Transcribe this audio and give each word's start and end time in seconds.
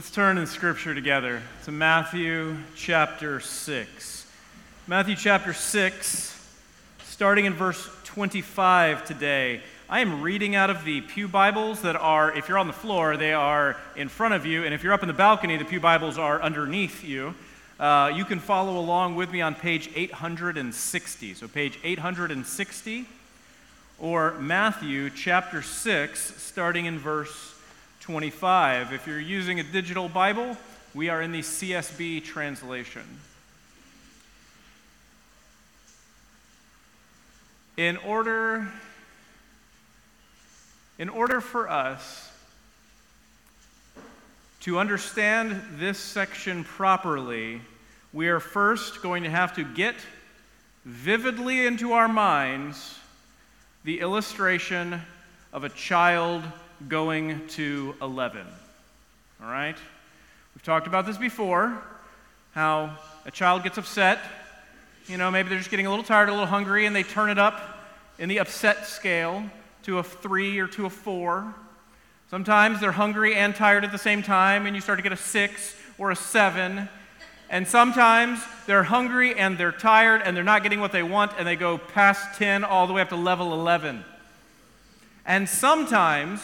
Let's 0.00 0.10
turn 0.10 0.38
in 0.38 0.46
Scripture 0.46 0.94
together 0.94 1.42
to 1.66 1.70
Matthew 1.70 2.56
chapter 2.74 3.38
6. 3.38 4.26
Matthew 4.86 5.14
chapter 5.14 5.52
6, 5.52 6.48
starting 7.04 7.44
in 7.44 7.52
verse 7.52 7.86
25 8.04 9.04
today. 9.04 9.60
I 9.90 10.00
am 10.00 10.22
reading 10.22 10.54
out 10.54 10.70
of 10.70 10.86
the 10.86 11.02
Pew 11.02 11.28
Bibles 11.28 11.82
that 11.82 11.96
are, 11.96 12.34
if 12.34 12.48
you're 12.48 12.56
on 12.56 12.66
the 12.66 12.72
floor, 12.72 13.18
they 13.18 13.34
are 13.34 13.76
in 13.94 14.08
front 14.08 14.32
of 14.32 14.46
you, 14.46 14.64
and 14.64 14.72
if 14.72 14.82
you're 14.82 14.94
up 14.94 15.02
in 15.02 15.06
the 15.06 15.12
balcony, 15.12 15.58
the 15.58 15.66
Pew 15.66 15.80
Bibles 15.80 16.16
are 16.16 16.40
underneath 16.40 17.04
you. 17.04 17.34
Uh, 17.78 18.10
you 18.14 18.24
can 18.24 18.38
follow 18.38 18.78
along 18.78 19.16
with 19.16 19.30
me 19.30 19.42
on 19.42 19.54
page 19.54 19.90
860. 19.94 21.34
So, 21.34 21.46
page 21.46 21.78
860, 21.84 23.04
or 23.98 24.32
Matthew 24.40 25.10
chapter 25.10 25.60
6, 25.60 26.40
starting 26.42 26.86
in 26.86 26.98
verse 26.98 27.49
25. 28.10 28.92
If 28.92 29.06
you're 29.06 29.20
using 29.20 29.60
a 29.60 29.62
digital 29.62 30.08
Bible, 30.08 30.56
we 30.94 31.08
are 31.10 31.22
in 31.22 31.30
the 31.30 31.42
CSB 31.42 32.24
translation. 32.24 33.04
In 37.76 37.96
order, 37.98 38.66
in 40.98 41.08
order 41.08 41.40
for 41.40 41.70
us 41.70 42.32
to 44.62 44.80
understand 44.80 45.62
this 45.76 45.96
section 45.96 46.64
properly, 46.64 47.60
we 48.12 48.26
are 48.26 48.40
first 48.40 49.02
going 49.02 49.22
to 49.22 49.30
have 49.30 49.54
to 49.54 49.62
get 49.62 49.94
vividly 50.84 51.64
into 51.64 51.92
our 51.92 52.08
minds 52.08 52.98
the 53.84 54.00
illustration 54.00 55.00
of 55.52 55.62
a 55.62 55.68
child 55.68 56.42
going 56.88 57.46
to 57.48 57.94
11. 58.00 58.46
All 59.42 59.50
right? 59.50 59.76
We've 60.54 60.62
talked 60.62 60.86
about 60.86 61.06
this 61.06 61.18
before 61.18 61.82
how 62.52 62.96
a 63.24 63.30
child 63.30 63.62
gets 63.62 63.78
upset. 63.78 64.18
You 65.06 65.16
know, 65.16 65.30
maybe 65.30 65.48
they're 65.48 65.58
just 65.58 65.70
getting 65.70 65.86
a 65.86 65.90
little 65.90 66.04
tired, 66.04 66.28
a 66.28 66.32
little 66.32 66.46
hungry, 66.46 66.86
and 66.86 66.94
they 66.94 67.02
turn 67.02 67.30
it 67.30 67.38
up 67.38 67.78
in 68.18 68.28
the 68.28 68.38
upset 68.38 68.86
scale 68.86 69.44
to 69.84 69.98
a 69.98 70.02
three 70.02 70.58
or 70.58 70.66
to 70.68 70.86
a 70.86 70.90
four. 70.90 71.54
Sometimes 72.28 72.80
they're 72.80 72.92
hungry 72.92 73.34
and 73.34 73.54
tired 73.54 73.84
at 73.84 73.92
the 73.92 73.98
same 73.98 74.22
time, 74.22 74.66
and 74.66 74.74
you 74.74 74.82
start 74.82 74.98
to 74.98 75.02
get 75.02 75.12
a 75.12 75.16
six 75.16 75.74
or 75.98 76.10
a 76.10 76.16
seven. 76.16 76.88
And 77.48 77.66
sometimes 77.66 78.40
they're 78.66 78.84
hungry 78.84 79.34
and 79.36 79.58
they're 79.58 79.72
tired 79.72 80.22
and 80.24 80.36
they're 80.36 80.44
not 80.44 80.62
getting 80.62 80.80
what 80.80 80.92
they 80.92 81.02
want, 81.02 81.32
and 81.38 81.46
they 81.46 81.56
go 81.56 81.78
past 81.78 82.38
10 82.38 82.62
all 82.62 82.86
the 82.86 82.92
way 82.92 83.02
up 83.02 83.08
to 83.08 83.16
level 83.16 83.52
11. 83.52 84.04
And 85.26 85.48
sometimes 85.48 86.40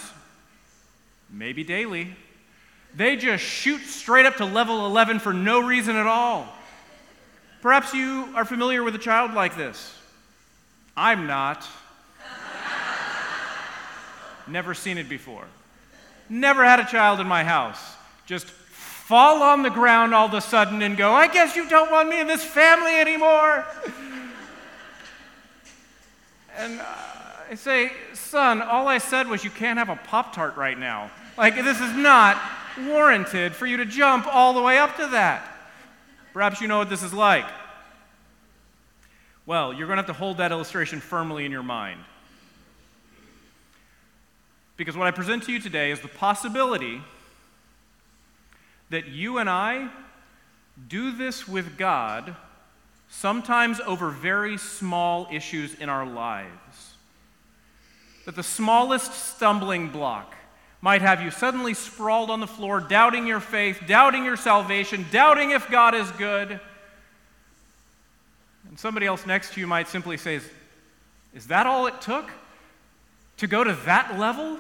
maybe 1.31 1.65
daily. 1.65 2.15
They 2.95 3.17
just 3.17 3.45
shoot 3.45 3.83
straight 3.83 4.27
up 4.27 4.37
to 4.37 4.45
level 4.45 4.87
11 4.87 5.19
for 5.19 5.33
no 5.33 5.61
reason 5.61 5.97
at 5.97 6.07
all. 6.07 6.49
Perhaps 7.61 7.93
you 7.93 8.29
are 8.35 8.45
familiar 8.45 8.83
with 8.83 8.95
a 8.95 8.99
child 8.99 9.35
like 9.35 9.57
this. 9.57 9.95
I'm 10.97 11.27
not. 11.27 11.67
Never 14.47 14.75
seen 14.75 14.99
it 14.99 15.09
before. 15.09 15.45
Never 16.29 16.65
had 16.65 16.81
a 16.81 16.85
child 16.85 17.21
in 17.21 17.27
my 17.27 17.45
house. 17.45 17.81
Just 18.27 18.47
fall 18.47 19.43
on 19.43 19.63
the 19.63 19.71
ground 19.71 20.15
all 20.15 20.27
of 20.27 20.35
a 20.35 20.41
sudden 20.41 20.83
and 20.83 20.97
go, 20.97 21.13
I 21.13 21.29
guess 21.29 21.57
you 21.57 21.69
don't 21.69 21.91
want 21.91 22.09
me 22.09 22.21
in 22.21 22.27
this 22.27 22.45
family 22.45 22.97
anymore. 22.97 23.65
and 26.57 26.81
uh, 26.81 27.16
I 27.49 27.55
say, 27.55 27.93
son, 28.13 28.61
all 28.61 28.89
I 28.89 28.99
said 28.99 29.29
was 29.29 29.45
you 29.45 29.51
can't 29.51 29.79
have 29.79 29.89
a 29.89 29.97
Pop 29.97 30.35
Tart 30.35 30.57
right 30.57 30.79
now. 30.79 31.11
Like, 31.39 31.55
this 31.55 31.81
is 31.81 31.93
not 31.93 32.41
warranted 32.87 33.55
for 33.55 33.67
you 33.67 33.77
to 33.77 33.85
jump 33.85 34.27
all 34.27 34.53
the 34.53 34.63
way 34.63 34.79
up 34.79 34.97
to 34.97 35.07
that. 35.09 35.47
Perhaps 36.33 36.61
you 36.61 36.67
know 36.67 36.79
what 36.79 36.91
this 36.91 37.03
is 37.03 37.15
like. 37.15 37.47
Well, 39.45 39.73
you're 39.73 39.87
going 39.87 39.97
to 39.97 40.03
have 40.03 40.07
to 40.07 40.13
hold 40.13 40.39
that 40.39 40.51
illustration 40.51 41.01
firmly 41.01 41.45
in 41.45 41.53
your 41.53 41.63
mind. 41.63 42.01
Because 44.77 44.97
what 44.97 45.07
I 45.07 45.13
present 45.13 45.45
to 45.45 45.53
you 45.53 45.61
today 45.61 45.93
is 45.93 46.01
the 46.01 46.09
possibility 46.09 47.01
that 48.91 49.07
you 49.09 49.39
and 49.39 49.49
I 49.49 49.89
do 50.89 51.13
this 51.13 51.47
with 51.47 51.79
God, 51.79 52.35
sometimes 53.09 53.81
over 53.81 54.11
very 54.11 54.59
small 54.59 55.29
issues 55.31 55.75
in 55.75 55.89
our 55.89 56.05
lives 56.05 56.96
that 58.27 58.35
the 58.35 58.43
smallest 58.43 59.13
stumbling 59.15 59.89
block 59.89 60.35
might 60.83 61.01
have 61.01 61.23
you 61.23 61.31
suddenly 61.31 61.73
sprawled 61.73 62.29
on 62.29 62.41
the 62.41 62.47
floor, 62.47 62.81
doubting 62.81 63.27
your 63.27 63.41
faith, 63.41 63.81
doubting 63.87 64.25
your 64.25 64.37
salvation, 64.37 65.07
doubting 65.11 65.53
if 65.53 65.71
God 65.71 65.95
is 65.95 66.11
good. 66.13 66.61
And 68.69 68.79
somebody 68.79 69.07
else 69.07 69.25
next 69.27 69.55
to 69.55 69.61
you 69.61 69.67
might 69.67 69.89
simply 69.89 70.17
say, 70.17 70.41
Is 71.35 71.47
that 71.47 71.67
all 71.67 71.87
it 71.87 72.01
took 72.01 72.31
to 73.39 73.47
go 73.47 73.65
to 73.65 73.73
that 73.87 74.19
level? 74.19 74.59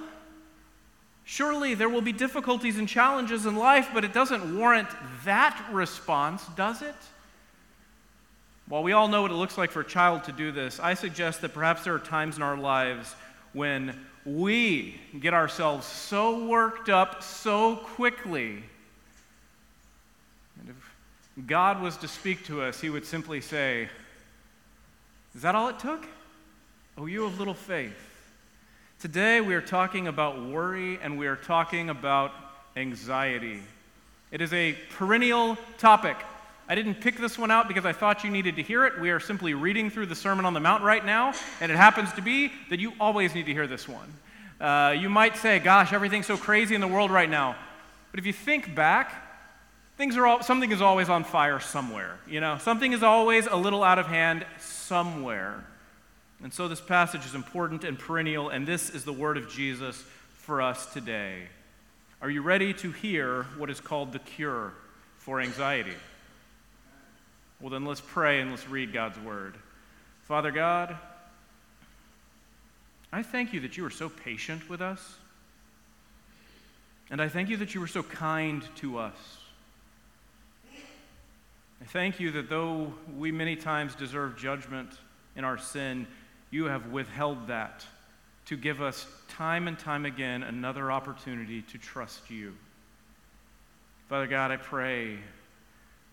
Surely 1.24 1.74
there 1.74 1.88
will 1.88 2.00
be 2.00 2.12
difficulties 2.12 2.78
and 2.78 2.88
challenges 2.88 3.46
in 3.46 3.56
life, 3.56 3.90
but 3.92 4.04
it 4.04 4.12
doesn't 4.12 4.56
warrant 4.56 4.88
that 5.24 5.60
response, 5.72 6.46
does 6.56 6.82
it? 6.82 6.94
While 8.68 8.84
we 8.84 8.92
all 8.92 9.08
know 9.08 9.22
what 9.22 9.32
it 9.32 9.34
looks 9.34 9.58
like 9.58 9.72
for 9.72 9.80
a 9.80 9.84
child 9.84 10.22
to 10.24 10.32
do 10.32 10.52
this, 10.52 10.78
I 10.78 10.94
suggest 10.94 11.40
that 11.40 11.52
perhaps 11.52 11.82
there 11.82 11.94
are 11.94 11.98
times 11.98 12.36
in 12.36 12.42
our 12.42 12.56
lives 12.56 13.16
when 13.56 13.98
we 14.26 15.00
get 15.18 15.32
ourselves 15.32 15.86
so 15.86 16.44
worked 16.44 16.90
up 16.90 17.22
so 17.22 17.76
quickly. 17.76 18.62
And 20.60 20.68
if 20.68 21.46
God 21.46 21.80
was 21.80 21.96
to 21.98 22.08
speak 22.08 22.44
to 22.48 22.60
us, 22.60 22.82
He 22.82 22.90
would 22.90 23.06
simply 23.06 23.40
say, 23.40 23.88
Is 25.34 25.40
that 25.40 25.54
all 25.54 25.68
it 25.68 25.78
took? 25.78 26.06
Oh, 26.98 27.06
you 27.06 27.24
of 27.24 27.38
little 27.38 27.54
faith. 27.54 27.96
Today 29.00 29.40
we 29.40 29.54
are 29.54 29.62
talking 29.62 30.06
about 30.06 30.44
worry 30.44 30.98
and 31.02 31.18
we 31.18 31.26
are 31.26 31.36
talking 31.36 31.88
about 31.88 32.32
anxiety. 32.76 33.62
It 34.30 34.42
is 34.42 34.52
a 34.52 34.76
perennial 34.90 35.56
topic 35.78 36.18
I 36.68 36.74
didn't 36.74 36.96
pick 36.96 37.16
this 37.16 37.38
one 37.38 37.50
out 37.52 37.68
because 37.68 37.86
I 37.86 37.92
thought 37.92 38.24
you 38.24 38.30
needed 38.30 38.56
to 38.56 38.62
hear 38.62 38.86
it. 38.86 39.00
We 39.00 39.10
are 39.10 39.20
simply 39.20 39.54
reading 39.54 39.88
through 39.88 40.06
the 40.06 40.16
Sermon 40.16 40.44
on 40.44 40.52
the 40.52 40.60
Mount 40.60 40.82
right 40.82 41.04
now, 41.04 41.32
and 41.60 41.70
it 41.70 41.76
happens 41.76 42.12
to 42.14 42.22
be 42.22 42.50
that 42.70 42.80
you 42.80 42.92
always 42.98 43.34
need 43.34 43.46
to 43.46 43.52
hear 43.52 43.68
this 43.68 43.88
one. 43.88 44.12
Uh, 44.60 44.94
you 44.98 45.08
might 45.08 45.36
say, 45.36 45.60
Gosh, 45.60 45.92
everything's 45.92 46.26
so 46.26 46.36
crazy 46.36 46.74
in 46.74 46.80
the 46.80 46.88
world 46.88 47.12
right 47.12 47.30
now. 47.30 47.54
But 48.10 48.18
if 48.18 48.26
you 48.26 48.32
think 48.32 48.74
back, 48.74 49.14
things 49.96 50.16
are 50.16 50.26
all, 50.26 50.42
something 50.42 50.72
is 50.72 50.80
always 50.80 51.08
on 51.08 51.22
fire 51.22 51.60
somewhere. 51.60 52.18
You 52.26 52.40
know, 52.40 52.58
something 52.58 52.92
is 52.92 53.02
always 53.02 53.46
a 53.46 53.56
little 53.56 53.84
out 53.84 54.00
of 54.00 54.06
hand 54.06 54.44
somewhere. 54.58 55.64
And 56.42 56.52
so 56.52 56.66
this 56.66 56.80
passage 56.80 57.24
is 57.24 57.34
important 57.34 57.84
and 57.84 57.98
perennial, 57.98 58.48
and 58.48 58.66
this 58.66 58.90
is 58.90 59.04
the 59.04 59.12
word 59.12 59.36
of 59.36 59.48
Jesus 59.50 60.02
for 60.34 60.60
us 60.60 60.92
today. 60.92 61.42
Are 62.20 62.30
you 62.30 62.42
ready 62.42 62.74
to 62.74 62.90
hear 62.90 63.44
what 63.56 63.70
is 63.70 63.80
called 63.80 64.12
the 64.12 64.18
cure 64.18 64.72
for 65.18 65.40
anxiety? 65.40 65.94
Well, 67.60 67.70
then 67.70 67.84
let's 67.84 68.02
pray 68.02 68.40
and 68.40 68.50
let's 68.50 68.68
read 68.68 68.92
God's 68.92 69.18
word. 69.18 69.56
Father 70.24 70.50
God, 70.50 70.96
I 73.12 73.22
thank 73.22 73.52
you 73.52 73.60
that 73.60 73.76
you 73.76 73.84
are 73.86 73.90
so 73.90 74.08
patient 74.08 74.68
with 74.68 74.82
us. 74.82 75.14
And 77.10 77.22
I 77.22 77.28
thank 77.28 77.48
you 77.48 77.56
that 77.58 77.74
you 77.74 77.80
were 77.80 77.86
so 77.86 78.02
kind 78.02 78.62
to 78.76 78.98
us. 78.98 79.14
I 81.80 81.84
thank 81.84 82.18
you 82.18 82.32
that 82.32 82.48
though 82.48 82.92
we 83.16 83.30
many 83.30 83.54
times 83.54 83.94
deserve 83.94 84.36
judgment 84.36 84.90
in 85.36 85.44
our 85.44 85.56
sin, 85.58 86.06
you 86.50 86.64
have 86.64 86.90
withheld 86.90 87.46
that 87.46 87.86
to 88.46 88.56
give 88.56 88.80
us 88.80 89.06
time 89.28 89.68
and 89.68 89.78
time 89.78 90.04
again 90.04 90.42
another 90.42 90.90
opportunity 90.90 91.62
to 91.62 91.78
trust 91.78 92.30
you. 92.30 92.54
Father 94.08 94.26
God, 94.26 94.50
I 94.50 94.56
pray 94.56 95.18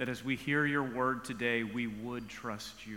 that 0.04 0.10
as 0.10 0.22
we 0.22 0.36
hear 0.36 0.66
your 0.66 0.84
word 0.84 1.24
today, 1.24 1.64
we 1.64 1.88
would 1.88 2.28
trust 2.28 2.86
you. 2.86 2.96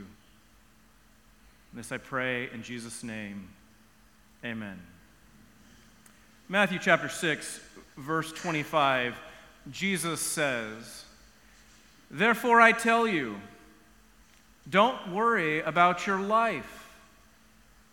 And 1.70 1.78
this 1.78 1.92
I 1.92 1.98
pray 1.98 2.50
in 2.52 2.64
Jesus' 2.64 3.04
name. 3.04 3.48
Amen. 4.44 4.76
Matthew 6.48 6.80
chapter 6.80 7.08
6, 7.08 7.60
verse 7.96 8.32
25, 8.32 9.14
Jesus 9.70 10.20
says, 10.20 11.04
Therefore 12.10 12.60
I 12.60 12.72
tell 12.72 13.06
you, 13.06 13.36
don't 14.68 15.12
worry 15.12 15.60
about 15.60 16.08
your 16.08 16.18
life. 16.18 16.92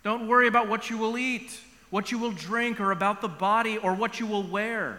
Don't 0.02 0.26
worry 0.26 0.48
about 0.48 0.66
what 0.66 0.90
you 0.90 0.98
will 0.98 1.16
eat, 1.16 1.56
what 1.90 2.10
you 2.10 2.18
will 2.18 2.32
drink, 2.32 2.80
or 2.80 2.90
about 2.90 3.20
the 3.20 3.28
body, 3.28 3.78
or 3.78 3.94
what 3.94 4.18
you 4.18 4.26
will 4.26 4.42
wear. 4.42 4.98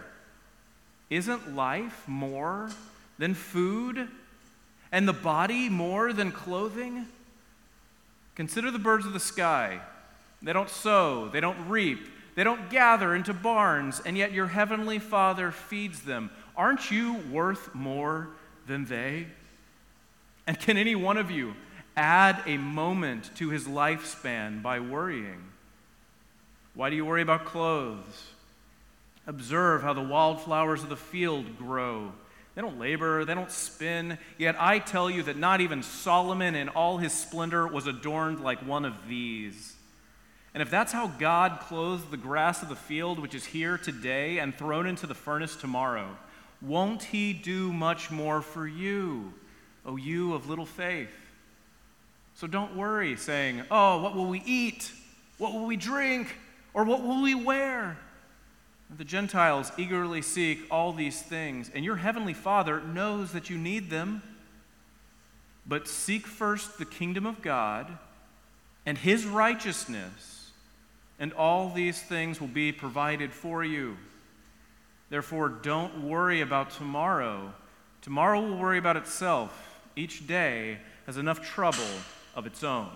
Isn't 1.09 1.53
life 1.53 2.07
more 2.07 2.69
than 3.17 3.33
food, 3.33 4.07
and 4.91 5.07
the 5.07 5.13
body 5.13 5.69
more 5.69 6.13
than 6.13 6.31
clothing? 6.31 7.07
Consider 8.35 8.71
the 8.71 8.79
birds 8.79 9.05
of 9.05 9.13
the 9.13 9.19
sky. 9.19 9.79
They 10.41 10.53
don't 10.53 10.69
sow, 10.69 11.29
they 11.29 11.39
don't 11.39 11.69
reap, 11.69 12.07
they 12.35 12.43
don't 12.43 12.69
gather 12.69 13.15
into 13.15 13.33
barns, 13.33 14.01
and 14.05 14.17
yet 14.17 14.33
your 14.33 14.47
heavenly 14.47 14.99
Father 14.99 15.51
feeds 15.51 16.01
them. 16.01 16.29
Aren't 16.55 16.91
you 16.91 17.15
worth 17.31 17.73
more 17.73 18.29
than 18.67 18.85
they? 18.85 19.27
And 20.45 20.59
can 20.59 20.77
any 20.77 20.95
one 20.95 21.17
of 21.17 21.31
you 21.31 21.55
add 21.97 22.43
a 22.45 22.57
moment 22.57 23.31
to 23.37 23.49
his 23.49 23.67
lifespan 23.67 24.61
by 24.61 24.79
worrying? 24.79 25.41
Why 26.73 26.89
do 26.89 26.95
you 26.95 27.05
worry 27.05 27.21
about 27.21 27.45
clothes? 27.45 28.31
Observe 29.25 29.81
how 29.81 29.93
the 29.93 30.01
wildflowers 30.01 30.83
of 30.83 30.89
the 30.89 30.97
field 30.97 31.57
grow. 31.57 32.11
They 32.55 32.61
don't 32.61 32.79
labor, 32.79 33.25
they 33.25 33.35
don't 33.35 33.51
spin. 33.51 34.17
Yet 34.37 34.55
I 34.57 34.79
tell 34.79 35.09
you 35.09 35.23
that 35.23 35.37
not 35.37 35.59
even 35.59 35.83
Solomon 35.83 36.55
in 36.55 36.69
all 36.69 36.97
his 36.97 37.13
splendor 37.13 37.67
was 37.67 37.85
adorned 37.85 38.39
like 38.39 38.65
one 38.65 38.85
of 38.85 39.07
these. 39.09 39.75
And 40.53 40.61
if 40.61 40.71
that's 40.71 40.93
how 40.93 41.07
God 41.07 41.59
clothes 41.59 42.05
the 42.05 42.15
grass 42.15 42.63
of 42.63 42.69
the 42.69 42.77
field, 42.77 43.19
which 43.19 43.35
is 43.35 43.43
here 43.43 43.77
today 43.77 44.39
and 44.39 44.55
thrown 44.55 44.87
into 44.87 45.05
the 45.05 45.13
furnace 45.13 45.57
tomorrow, 45.57 46.07
won't 46.61 47.03
he 47.03 47.33
do 47.33 47.73
much 47.73 48.09
more 48.09 48.41
for 48.41 48.65
you, 48.65 49.33
O 49.85 49.97
you 49.97 50.33
of 50.33 50.49
little 50.49 50.65
faith? 50.65 51.13
So 52.35 52.47
don't 52.47 52.77
worry, 52.77 53.17
saying, 53.17 53.63
Oh, 53.69 54.01
what 54.01 54.15
will 54.15 54.27
we 54.27 54.41
eat? 54.45 54.91
What 55.37 55.53
will 55.53 55.65
we 55.65 55.75
drink? 55.75 56.33
Or 56.73 56.85
what 56.85 57.03
will 57.03 57.21
we 57.21 57.35
wear? 57.35 57.97
The 58.97 59.03
Gentiles 59.03 59.71
eagerly 59.77 60.21
seek 60.21 60.59
all 60.71 60.93
these 60.93 61.21
things, 61.21 61.69
and 61.73 61.83
your 61.83 61.97
heavenly 61.97 62.33
Father 62.33 62.79
knows 62.79 63.33
that 63.33 63.49
you 63.49 63.57
need 63.57 63.89
them. 63.89 64.21
But 65.67 65.87
seek 65.87 66.25
first 66.25 66.77
the 66.77 66.85
kingdom 66.85 67.25
of 67.25 67.41
God 67.41 67.97
and 68.85 68.97
his 68.97 69.25
righteousness, 69.25 70.51
and 71.19 71.33
all 71.33 71.71
these 71.71 72.01
things 72.01 72.39
will 72.39 72.47
be 72.47 72.71
provided 72.71 73.33
for 73.33 73.63
you. 73.63 73.97
Therefore, 75.09 75.49
don't 75.49 76.03
worry 76.03 76.41
about 76.41 76.69
tomorrow. 76.71 77.53
Tomorrow 78.01 78.41
will 78.41 78.57
worry 78.57 78.77
about 78.77 78.95
itself. 78.95 79.81
Each 79.95 80.25
day 80.25 80.77
has 81.05 81.17
enough 81.17 81.45
trouble 81.45 81.83
of 82.35 82.45
its 82.45 82.63
own. 82.63 82.91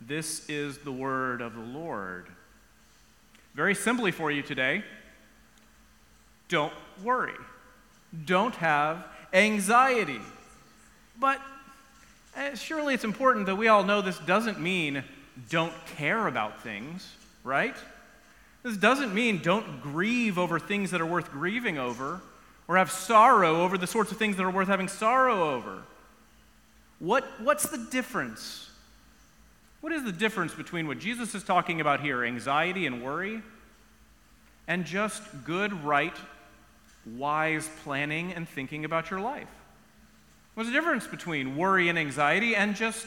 This 0.00 0.48
is 0.48 0.78
the 0.78 0.92
word 0.92 1.40
of 1.40 1.54
the 1.54 1.60
Lord. 1.60 2.26
Very 3.54 3.74
simply 3.74 4.12
for 4.12 4.30
you 4.30 4.42
today, 4.42 4.84
don't 6.48 6.72
worry. 7.02 7.34
Don't 8.24 8.54
have 8.56 9.06
anxiety. 9.32 10.20
But 11.18 11.40
uh, 12.36 12.54
surely 12.54 12.94
it's 12.94 13.04
important 13.04 13.46
that 13.46 13.56
we 13.56 13.68
all 13.68 13.84
know 13.84 14.00
this 14.00 14.18
doesn't 14.20 14.60
mean 14.60 15.04
don't 15.50 15.72
care 15.96 16.26
about 16.26 16.62
things, 16.62 17.14
right? 17.44 17.76
This 18.62 18.76
doesn't 18.76 19.14
mean 19.14 19.38
don't 19.42 19.82
grieve 19.82 20.38
over 20.38 20.58
things 20.58 20.90
that 20.90 21.00
are 21.00 21.06
worth 21.06 21.30
grieving 21.30 21.78
over 21.78 22.20
or 22.66 22.76
have 22.76 22.90
sorrow 22.90 23.62
over 23.62 23.78
the 23.78 23.86
sorts 23.86 24.12
of 24.12 24.18
things 24.18 24.36
that 24.36 24.42
are 24.42 24.50
worth 24.50 24.68
having 24.68 24.88
sorrow 24.88 25.54
over. 25.54 25.82
What, 26.98 27.24
what's 27.40 27.68
the 27.68 27.78
difference? 27.90 28.70
What 29.80 29.92
is 29.92 30.02
the 30.02 30.12
difference 30.12 30.54
between 30.54 30.88
what 30.88 30.98
Jesus 30.98 31.34
is 31.34 31.44
talking 31.44 31.80
about 31.80 32.00
here, 32.00 32.24
anxiety 32.24 32.86
and 32.86 33.02
worry, 33.02 33.42
and 34.66 34.84
just 34.84 35.22
good, 35.44 35.84
right 35.84 36.14
wise 37.16 37.68
planning 37.84 38.32
and 38.32 38.48
thinking 38.48 38.84
about 38.84 39.10
your 39.10 39.20
life? 39.20 39.48
What's 40.54 40.68
the 40.68 40.74
difference 40.74 41.06
between 41.06 41.56
worry 41.56 41.88
and 41.88 41.98
anxiety 41.98 42.56
and 42.56 42.74
just 42.74 43.06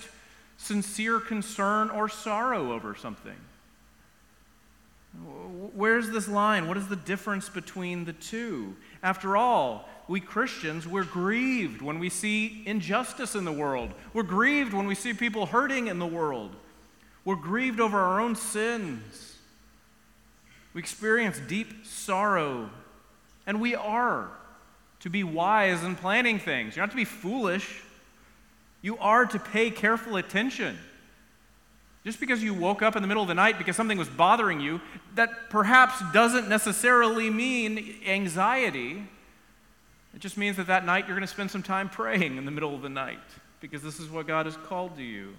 sincere 0.57 1.19
concern 1.19 1.89
or 1.89 2.07
sorrow 2.07 2.71
over 2.71 2.95
something? 2.95 3.35
Where's 5.75 6.09
this 6.09 6.29
line? 6.29 6.67
What 6.67 6.77
is 6.77 6.87
the 6.87 6.95
difference 6.95 7.49
between 7.49 8.05
the 8.05 8.13
two? 8.13 8.75
After 9.03 9.35
all, 9.35 9.89
we 10.07 10.21
Christians, 10.21 10.87
we're 10.87 11.03
grieved 11.03 11.81
when 11.81 11.99
we 11.99 12.09
see 12.09 12.63
injustice 12.65 13.35
in 13.35 13.43
the 13.43 13.51
world. 13.51 13.91
We're 14.13 14.23
grieved 14.23 14.73
when 14.73 14.87
we 14.87 14.95
see 14.95 15.13
people 15.13 15.47
hurting 15.47 15.87
in 15.87 15.99
the 15.99 16.07
world. 16.07 16.55
We're 17.25 17.35
grieved 17.35 17.79
over 17.79 17.99
our 17.99 18.21
own 18.21 18.35
sins. 18.35 19.35
We 20.73 20.79
experience 20.79 21.39
deep 21.47 21.85
sorrow 21.85 22.69
and 23.45 23.61
we 23.61 23.75
are 23.75 24.29
to 25.01 25.09
be 25.09 25.23
wise 25.23 25.83
in 25.83 25.95
planning 25.95 26.39
things. 26.39 26.75
You're 26.75 26.83
not 26.83 26.91
to 26.91 26.95
be 26.95 27.05
foolish. 27.05 27.81
You 28.81 28.97
are 28.97 29.25
to 29.25 29.39
pay 29.39 29.71
careful 29.71 30.17
attention. 30.17 30.77
Just 32.03 32.19
because 32.19 32.41
you 32.41 32.53
woke 32.53 32.81
up 32.81 32.95
in 32.95 33.01
the 33.01 33.07
middle 33.07 33.21
of 33.21 33.27
the 33.27 33.35
night 33.35 33.57
because 33.57 33.75
something 33.75 33.97
was 33.97 34.09
bothering 34.09 34.59
you, 34.59 34.81
that 35.15 35.49
perhaps 35.49 36.01
doesn't 36.13 36.49
necessarily 36.49 37.29
mean 37.29 37.95
anxiety. 38.07 39.03
It 40.15 40.19
just 40.19 40.37
means 40.37 40.57
that 40.57 40.67
that 40.67 40.85
night 40.85 41.07
you're 41.07 41.15
going 41.15 41.27
to 41.27 41.31
spend 41.31 41.51
some 41.51 41.63
time 41.63 41.89
praying 41.89 42.37
in 42.37 42.45
the 42.45 42.51
middle 42.51 42.73
of 42.73 42.81
the 42.81 42.89
night 42.89 43.19
because 43.59 43.83
this 43.83 43.99
is 43.99 44.09
what 44.09 44.27
God 44.27 44.45
has 44.47 44.57
called 44.57 44.97
to 44.97 45.03
you. 45.03 45.35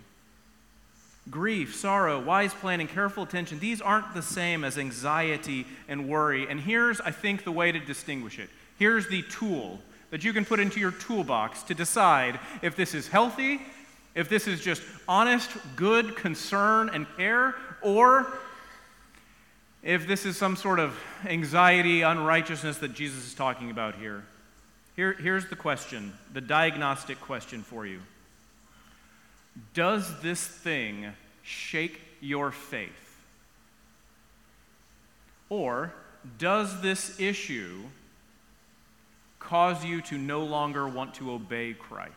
Grief, 1.30 1.76
sorrow, 1.76 2.20
wise 2.20 2.52
planning, 2.52 2.88
careful 2.88 3.22
attention, 3.22 3.60
these 3.60 3.80
aren't 3.80 4.12
the 4.12 4.22
same 4.22 4.64
as 4.64 4.76
anxiety 4.76 5.66
and 5.88 6.08
worry. 6.08 6.48
And 6.48 6.60
here's, 6.60 7.00
I 7.00 7.12
think, 7.12 7.44
the 7.44 7.52
way 7.52 7.70
to 7.70 7.78
distinguish 7.78 8.38
it. 8.38 8.50
Here's 8.78 9.08
the 9.08 9.22
tool 9.22 9.80
that 10.10 10.24
you 10.24 10.32
can 10.32 10.44
put 10.44 10.58
into 10.58 10.80
your 10.80 10.90
toolbox 10.90 11.62
to 11.64 11.74
decide 11.74 12.40
if 12.60 12.74
this 12.74 12.92
is 12.92 13.06
healthy, 13.06 13.62
if 14.14 14.28
this 14.28 14.48
is 14.48 14.60
just 14.60 14.82
honest, 15.08 15.50
good 15.76 16.16
concern 16.16 16.90
and 16.92 17.06
care, 17.16 17.54
or 17.80 18.26
if 19.82 20.06
this 20.06 20.26
is 20.26 20.36
some 20.36 20.56
sort 20.56 20.80
of 20.80 20.98
anxiety, 21.24 22.02
unrighteousness 22.02 22.78
that 22.78 22.94
Jesus 22.94 23.26
is 23.26 23.34
talking 23.34 23.70
about 23.70 23.94
here. 23.94 24.24
here 24.96 25.12
here's 25.14 25.48
the 25.48 25.56
question, 25.56 26.12
the 26.32 26.40
diagnostic 26.40 27.20
question 27.20 27.62
for 27.62 27.86
you. 27.86 28.00
Does 29.74 30.20
this 30.20 30.46
thing 30.46 31.12
shake 31.42 32.00
your 32.20 32.50
faith? 32.50 32.90
Or 35.48 35.92
does 36.38 36.80
this 36.80 37.20
issue 37.20 37.82
cause 39.38 39.84
you 39.84 40.00
to 40.02 40.16
no 40.16 40.44
longer 40.44 40.88
want 40.88 41.14
to 41.14 41.32
obey 41.32 41.74
Christ? 41.74 42.12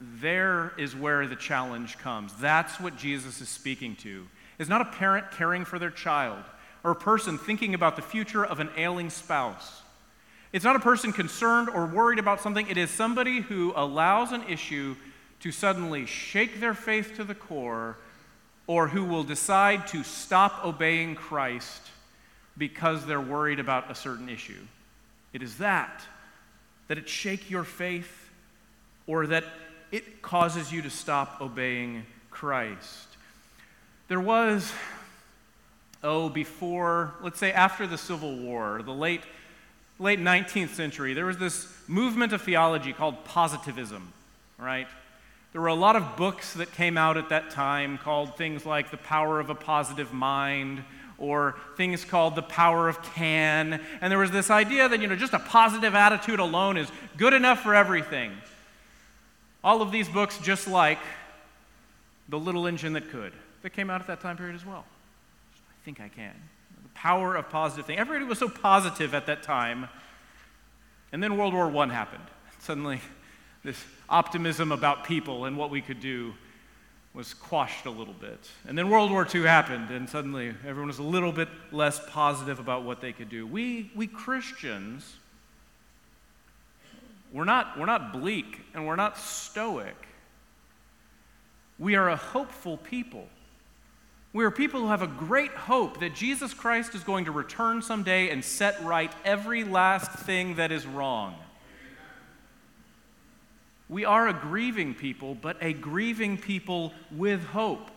There 0.00 0.72
is 0.78 0.94
where 0.94 1.26
the 1.26 1.36
challenge 1.36 1.98
comes. 1.98 2.32
That's 2.34 2.80
what 2.80 2.96
Jesus 2.96 3.40
is 3.40 3.48
speaking 3.48 3.96
to. 3.96 4.26
It's 4.58 4.70
not 4.70 4.80
a 4.80 4.86
parent 4.86 5.32
caring 5.32 5.64
for 5.64 5.78
their 5.78 5.90
child 5.90 6.44
or 6.84 6.92
a 6.92 6.96
person 6.96 7.36
thinking 7.36 7.74
about 7.74 7.96
the 7.96 8.02
future 8.02 8.44
of 8.44 8.60
an 8.60 8.70
ailing 8.76 9.10
spouse. 9.10 9.82
It's 10.52 10.64
not 10.64 10.76
a 10.76 10.80
person 10.80 11.12
concerned 11.12 11.68
or 11.68 11.86
worried 11.86 12.18
about 12.18 12.40
something. 12.40 12.68
It 12.68 12.76
is 12.76 12.90
somebody 12.90 13.40
who 13.40 13.72
allows 13.74 14.32
an 14.32 14.44
issue 14.48 14.96
to 15.42 15.52
suddenly 15.52 16.06
shake 16.06 16.60
their 16.60 16.74
faith 16.74 17.16
to 17.16 17.24
the 17.24 17.34
core 17.34 17.96
or 18.66 18.88
who 18.88 19.04
will 19.04 19.24
decide 19.24 19.86
to 19.88 20.04
stop 20.04 20.64
obeying 20.64 21.14
Christ 21.14 21.90
because 22.56 23.04
they're 23.06 23.20
worried 23.20 23.58
about 23.58 23.90
a 23.90 23.94
certain 23.94 24.28
issue. 24.28 24.60
It 25.32 25.42
is 25.42 25.58
that, 25.58 26.02
that 26.88 26.96
it 26.96 27.08
shake 27.08 27.50
your 27.50 27.64
faith 27.64 28.30
or 29.06 29.26
that 29.26 29.44
it 29.90 30.22
causes 30.22 30.72
you 30.72 30.82
to 30.82 30.90
stop 30.90 31.40
obeying 31.40 32.06
Christ. 32.30 33.08
There 34.08 34.20
was, 34.20 34.72
oh, 36.04 36.28
before, 36.28 37.14
let's 37.20 37.38
say 37.38 37.52
after 37.52 37.86
the 37.86 37.98
Civil 37.98 38.36
War, 38.36 38.82
the 38.84 38.94
late, 38.94 39.22
late 39.98 40.20
19th 40.20 40.70
century, 40.70 41.14
there 41.14 41.26
was 41.26 41.38
this 41.38 41.66
movement 41.88 42.32
of 42.32 42.42
theology 42.42 42.92
called 42.92 43.24
positivism, 43.24 44.12
right? 44.56 44.86
There 45.52 45.60
were 45.60 45.68
a 45.68 45.74
lot 45.74 45.96
of 45.96 46.16
books 46.16 46.54
that 46.54 46.72
came 46.72 46.96
out 46.96 47.18
at 47.18 47.28
that 47.28 47.50
time 47.50 47.98
called 47.98 48.36
things 48.38 48.64
like 48.64 48.90
The 48.90 48.96
Power 48.96 49.38
of 49.38 49.50
a 49.50 49.54
Positive 49.54 50.10
Mind 50.12 50.82
or 51.18 51.56
things 51.76 52.06
called 52.06 52.34
The 52.34 52.42
Power 52.42 52.88
of 52.88 53.02
Can. 53.14 53.78
And 54.00 54.10
there 54.10 54.18
was 54.18 54.30
this 54.30 54.50
idea 54.50 54.88
that, 54.88 55.00
you 55.00 55.06
know, 55.06 55.14
just 55.14 55.34
a 55.34 55.38
positive 55.38 55.94
attitude 55.94 56.40
alone 56.40 56.78
is 56.78 56.90
good 57.18 57.34
enough 57.34 57.62
for 57.62 57.74
everything. 57.74 58.32
All 59.62 59.82
of 59.82 59.92
these 59.92 60.08
books, 60.08 60.38
just 60.38 60.66
like 60.66 60.98
The 62.30 62.38
Little 62.38 62.66
Engine 62.66 62.94
That 62.94 63.10
Could, 63.10 63.34
that 63.60 63.70
came 63.70 63.90
out 63.90 64.00
at 64.00 64.06
that 64.06 64.20
time 64.22 64.38
period 64.38 64.56
as 64.56 64.64
well. 64.64 64.86
I 65.54 65.84
think 65.84 66.00
I 66.00 66.08
can. 66.08 66.32
The 66.82 66.88
power 66.94 67.36
of 67.36 67.50
positive 67.50 67.84
thing. 67.84 67.98
Everybody 67.98 68.24
was 68.24 68.38
so 68.38 68.48
positive 68.48 69.14
at 69.14 69.26
that 69.26 69.42
time. 69.42 69.88
And 71.12 71.22
then 71.22 71.36
World 71.36 71.52
War 71.52 71.70
I 71.76 71.86
happened. 71.88 72.24
Suddenly, 72.60 73.00
this 73.62 73.84
optimism 74.12 74.70
about 74.70 75.04
people 75.04 75.46
and 75.46 75.56
what 75.56 75.70
we 75.70 75.80
could 75.80 75.98
do 75.98 76.34
was 77.14 77.34
quashed 77.34 77.86
a 77.86 77.90
little 77.90 78.14
bit. 78.14 78.48
And 78.66 78.76
then 78.76 78.88
World 78.88 79.10
War 79.10 79.26
II 79.32 79.42
happened, 79.42 79.90
and 79.90 80.08
suddenly 80.08 80.54
everyone 80.66 80.86
was 80.86 80.98
a 80.98 81.02
little 81.02 81.32
bit 81.32 81.48
less 81.70 82.00
positive 82.10 82.58
about 82.58 82.84
what 82.84 83.00
they 83.00 83.12
could 83.12 83.28
do. 83.28 83.46
We, 83.46 83.90
we 83.94 84.06
Christians, 84.06 85.16
we're 87.32 87.44
not, 87.44 87.78
we're 87.78 87.86
not 87.86 88.12
bleak 88.12 88.60
and 88.74 88.86
we're 88.86 88.96
not 88.96 89.18
stoic. 89.18 89.96
We 91.78 91.96
are 91.96 92.08
a 92.08 92.16
hopeful 92.16 92.76
people. 92.76 93.26
We 94.32 94.44
are 94.44 94.50
people 94.50 94.80
who 94.80 94.88
have 94.88 95.02
a 95.02 95.06
great 95.06 95.50
hope 95.50 96.00
that 96.00 96.14
Jesus 96.14 96.54
Christ 96.54 96.94
is 96.94 97.02
going 97.02 97.26
to 97.26 97.32
return 97.32 97.82
someday 97.82 98.30
and 98.30 98.42
set 98.42 98.82
right 98.82 99.12
every 99.24 99.64
last 99.64 100.10
thing 100.20 100.54
that 100.54 100.72
is 100.72 100.86
wrong. 100.86 101.34
We 103.88 104.04
are 104.04 104.28
a 104.28 104.32
grieving 104.32 104.94
people, 104.94 105.34
but 105.34 105.56
a 105.60 105.72
grieving 105.72 106.38
people 106.38 106.92
with 107.10 107.44
hope. 107.44 107.90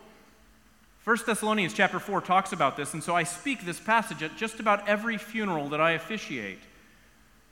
1 1.04 1.18
Thessalonians 1.24 1.72
chapter 1.72 2.00
4 2.00 2.20
talks 2.20 2.52
about 2.52 2.76
this, 2.76 2.92
and 2.92 3.02
so 3.02 3.14
I 3.14 3.22
speak 3.22 3.64
this 3.64 3.78
passage 3.78 4.22
at 4.22 4.36
just 4.36 4.58
about 4.58 4.88
every 4.88 5.18
funeral 5.18 5.68
that 5.68 5.80
I 5.80 5.92
officiate. 5.92 6.58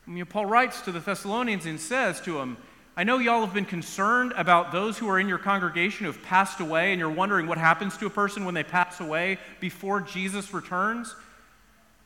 I 0.07 0.11
mean, 0.11 0.27
Paul 0.27 0.47
writes 0.47 0.81
to 0.83 0.93
the 0.93 1.01
Thessalonians 1.01 1.65
and 1.65 1.81
says 1.81 2.21
to 2.23 2.35
them, 2.35 2.57
I 2.97 3.05
know 3.05 3.19
y'all 3.19 3.45
have 3.45 3.55
been 3.55 3.65
concerned 3.65 4.33
about 4.37 4.71
those 4.71 4.99
who 4.99 5.09
are 5.09 5.19
in 5.19 5.29
your 5.29 5.39
congregation 5.39 6.05
who 6.05 6.13
have 6.13 6.23
passed 6.23 6.61
away, 6.61 6.93
and 6.93 7.01
you're 7.01 7.09
wondering 7.09 7.47
what 7.47 7.59
happens 7.59 7.97
to 7.99 8.07
a 8.07 8.11
person 8.11 8.45
when 8.45 8.55
they 8.55 8.63
pass 8.63 9.01
away 9.01 9.39
before 9.61 10.01
Jesus 10.01 10.53
returns. 10.53 11.15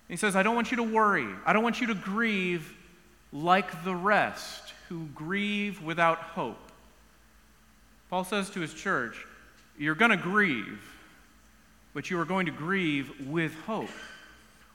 He 0.08 0.16
says, 0.16 0.36
I 0.36 0.42
don't 0.42 0.54
want 0.54 0.70
you 0.70 0.78
to 0.78 0.82
worry. 0.82 1.28
I 1.44 1.52
don't 1.52 1.62
want 1.62 1.80
you 1.80 1.88
to 1.88 1.94
grieve 1.94 2.74
like 3.32 3.84
the 3.84 3.94
rest 3.94 4.67
who 4.88 5.06
grieve 5.14 5.82
without 5.82 6.18
hope. 6.18 6.58
Paul 8.10 8.24
says 8.24 8.50
to 8.50 8.60
his 8.60 8.74
church, 8.74 9.24
You're 9.78 9.94
going 9.94 10.10
to 10.10 10.16
grieve, 10.16 10.80
but 11.94 12.10
you 12.10 12.18
are 12.20 12.24
going 12.24 12.46
to 12.46 12.52
grieve 12.52 13.28
with 13.28 13.54
hope. 13.66 13.90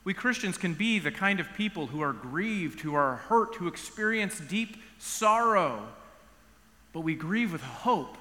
We 0.04 0.14
Christians 0.14 0.58
can 0.58 0.74
be 0.74 1.00
the 1.00 1.12
kind 1.12 1.40
of 1.40 1.54
people 1.56 1.88
who 1.88 2.02
are 2.02 2.14
grieved, 2.14 2.82
who 2.82 2.94
are 2.94 3.16
hurt, 3.16 3.56
who 3.56 3.68
experience 3.68 4.40
deep 4.40 4.78
sorrow 5.00 5.88
but 6.94 7.02
we 7.02 7.16
grieve 7.16 7.52
with 7.52 7.62
hope. 7.62 8.18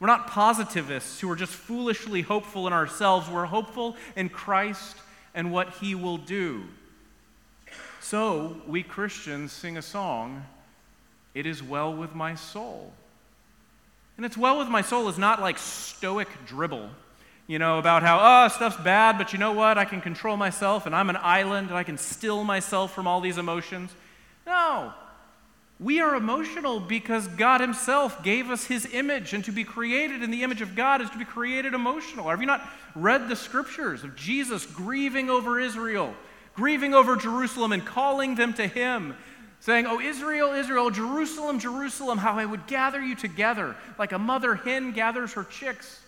We're 0.00 0.08
not 0.08 0.26
positivists 0.26 1.20
who 1.20 1.30
are 1.30 1.36
just 1.36 1.52
foolishly 1.52 2.22
hopeful 2.22 2.66
in 2.66 2.72
ourselves. 2.72 3.30
We're 3.30 3.46
hopeful 3.46 3.96
in 4.16 4.28
Christ 4.28 4.96
and 5.34 5.50
what 5.50 5.70
he 5.76 5.94
will 5.94 6.18
do. 6.18 6.64
So, 8.00 8.60
we 8.66 8.82
Christians 8.82 9.52
sing 9.52 9.76
a 9.76 9.82
song, 9.82 10.44
It 11.34 11.46
is 11.46 11.62
Well 11.62 11.94
with 11.94 12.14
My 12.14 12.34
Soul. 12.34 12.92
And 14.18 14.26
it's 14.26 14.36
well 14.36 14.58
with 14.58 14.68
my 14.68 14.82
soul 14.82 15.08
is 15.08 15.16
not 15.16 15.40
like 15.40 15.58
stoic 15.58 16.26
dribble, 16.44 16.90
you 17.46 17.60
know, 17.60 17.78
about 17.78 18.02
how, 18.02 18.18
oh, 18.20 18.48
stuff's 18.48 18.76
bad, 18.76 19.16
but 19.16 19.32
you 19.32 19.38
know 19.38 19.52
what? 19.52 19.78
I 19.78 19.84
can 19.84 20.00
control 20.00 20.36
myself 20.36 20.86
and 20.86 20.94
I'm 20.94 21.08
an 21.08 21.16
island 21.16 21.68
and 21.68 21.78
I 21.78 21.84
can 21.84 21.96
still 21.96 22.42
myself 22.42 22.92
from 22.92 23.06
all 23.06 23.20
these 23.20 23.38
emotions. 23.38 23.94
No, 24.44 24.92
we 25.78 26.00
are 26.00 26.16
emotional 26.16 26.80
because 26.80 27.28
God 27.28 27.60
Himself 27.60 28.24
gave 28.24 28.50
us 28.50 28.64
His 28.64 28.92
image, 28.92 29.32
and 29.32 29.44
to 29.44 29.52
be 29.52 29.62
created 29.62 30.24
in 30.24 30.32
the 30.32 30.42
image 30.42 30.60
of 30.60 30.74
God 30.74 31.00
is 31.00 31.08
to 31.10 31.18
be 31.18 31.24
created 31.24 31.72
emotional. 31.72 32.28
Have 32.28 32.40
you 32.40 32.46
not 32.46 32.68
read 32.96 33.28
the 33.28 33.36
scriptures 33.36 34.02
of 34.02 34.16
Jesus 34.16 34.66
grieving 34.66 35.30
over 35.30 35.60
Israel, 35.60 36.12
grieving 36.56 36.94
over 36.94 37.14
Jerusalem, 37.14 37.70
and 37.70 37.86
calling 37.86 38.34
them 38.34 38.54
to 38.54 38.66
Him, 38.66 39.14
saying, 39.60 39.86
Oh, 39.86 40.00
Israel, 40.00 40.52
Israel, 40.52 40.90
Jerusalem, 40.90 41.58
Jerusalem, 41.58 42.18
how 42.18 42.34
I 42.34 42.44
would 42.44 42.66
gather 42.66 43.00
you 43.00 43.14
together 43.14 43.76
like 43.98 44.12
a 44.12 44.18
mother 44.18 44.54
hen 44.54 44.92
gathers 44.92 45.32
her 45.34 45.44
chicks. 45.44 46.00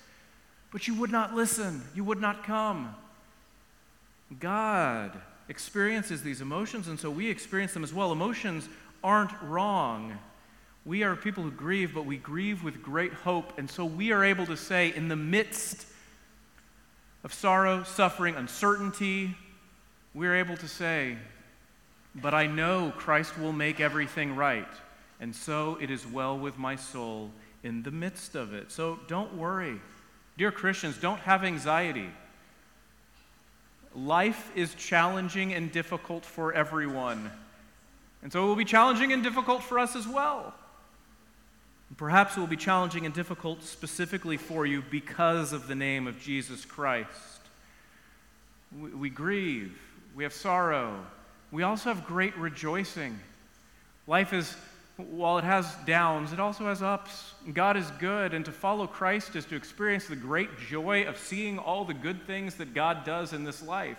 But 0.70 0.86
you 0.86 0.94
would 0.94 1.10
not 1.10 1.34
listen, 1.34 1.82
you 1.94 2.04
would 2.04 2.20
not 2.20 2.44
come. 2.44 2.94
God 4.38 5.20
experiences 5.48 6.22
these 6.22 6.40
emotions, 6.40 6.86
and 6.86 6.98
so 6.98 7.10
we 7.10 7.28
experience 7.28 7.74
them 7.74 7.82
as 7.82 7.92
well. 7.92 8.12
Emotions 8.12 8.68
aren't 9.02 9.32
wrong. 9.42 10.16
We 10.84 11.02
are 11.02 11.16
people 11.16 11.42
who 11.42 11.50
grieve, 11.50 11.92
but 11.92 12.06
we 12.06 12.16
grieve 12.16 12.62
with 12.62 12.82
great 12.82 13.12
hope. 13.12 13.58
And 13.58 13.68
so 13.68 13.84
we 13.84 14.12
are 14.12 14.24
able 14.24 14.46
to 14.46 14.56
say, 14.56 14.94
in 14.94 15.08
the 15.08 15.16
midst 15.16 15.86
of 17.24 17.34
sorrow, 17.34 17.82
suffering, 17.82 18.36
uncertainty, 18.36 19.36
we're 20.14 20.36
able 20.36 20.56
to 20.56 20.68
say, 20.68 21.16
But 22.14 22.34
I 22.34 22.46
know 22.46 22.92
Christ 22.96 23.38
will 23.38 23.52
make 23.52 23.80
everything 23.80 24.34
right. 24.34 24.68
And 25.20 25.34
so 25.34 25.78
it 25.80 25.90
is 25.90 26.06
well 26.06 26.38
with 26.38 26.58
my 26.58 26.76
soul 26.76 27.30
in 27.62 27.82
the 27.82 27.90
midst 27.90 28.34
of 28.34 28.54
it. 28.54 28.72
So 28.72 28.98
don't 29.06 29.34
worry. 29.34 29.80
Dear 30.38 30.50
Christians, 30.50 30.98
don't 30.98 31.20
have 31.20 31.44
anxiety. 31.44 32.08
Life 33.94 34.50
is 34.54 34.74
challenging 34.74 35.52
and 35.52 35.70
difficult 35.70 36.24
for 36.24 36.52
everyone. 36.52 37.30
And 38.22 38.32
so 38.32 38.44
it 38.44 38.46
will 38.46 38.56
be 38.56 38.64
challenging 38.64 39.12
and 39.12 39.22
difficult 39.22 39.62
for 39.62 39.78
us 39.78 39.96
as 39.96 40.06
well. 40.06 40.54
Perhaps 41.96 42.36
it 42.36 42.40
will 42.40 42.46
be 42.46 42.56
challenging 42.56 43.04
and 43.04 43.14
difficult 43.14 43.62
specifically 43.62 44.36
for 44.36 44.64
you 44.64 44.82
because 44.90 45.52
of 45.52 45.66
the 45.66 45.74
name 45.74 46.06
of 46.06 46.20
Jesus 46.20 46.64
Christ. 46.64 47.08
We, 48.80 48.90
we, 48.90 49.10
grieve, 49.10 49.76
we 50.14 50.22
have 50.22 50.32
sorrow, 50.32 51.04
we 51.50 51.62
also 51.62 51.92
have 51.92 52.06
great 52.06 52.36
rejoicing. 52.36 53.18
Life 54.06 54.32
is, 54.32 54.54
while 54.96 55.38
it 55.38 55.44
has 55.44 55.74
downs, 55.86 56.32
it 56.32 56.40
also 56.40 56.64
has 56.66 56.82
ups. 56.82 57.34
God 57.52 57.76
is 57.76 57.90
good, 57.98 58.34
and 58.34 58.44
to 58.44 58.52
follow 58.52 58.86
Christ 58.86 59.36
is 59.36 59.44
to 59.46 59.56
experience 59.56 60.06
the 60.06 60.16
great 60.16 60.58
joy 60.58 61.04
of 61.04 61.18
seeing 61.18 61.58
all 61.58 61.84
the 61.84 61.94
good 61.94 62.26
things 62.26 62.56
that 62.56 62.74
God 62.74 63.04
does 63.04 63.32
in 63.32 63.44
this 63.44 63.62
life. 63.62 63.98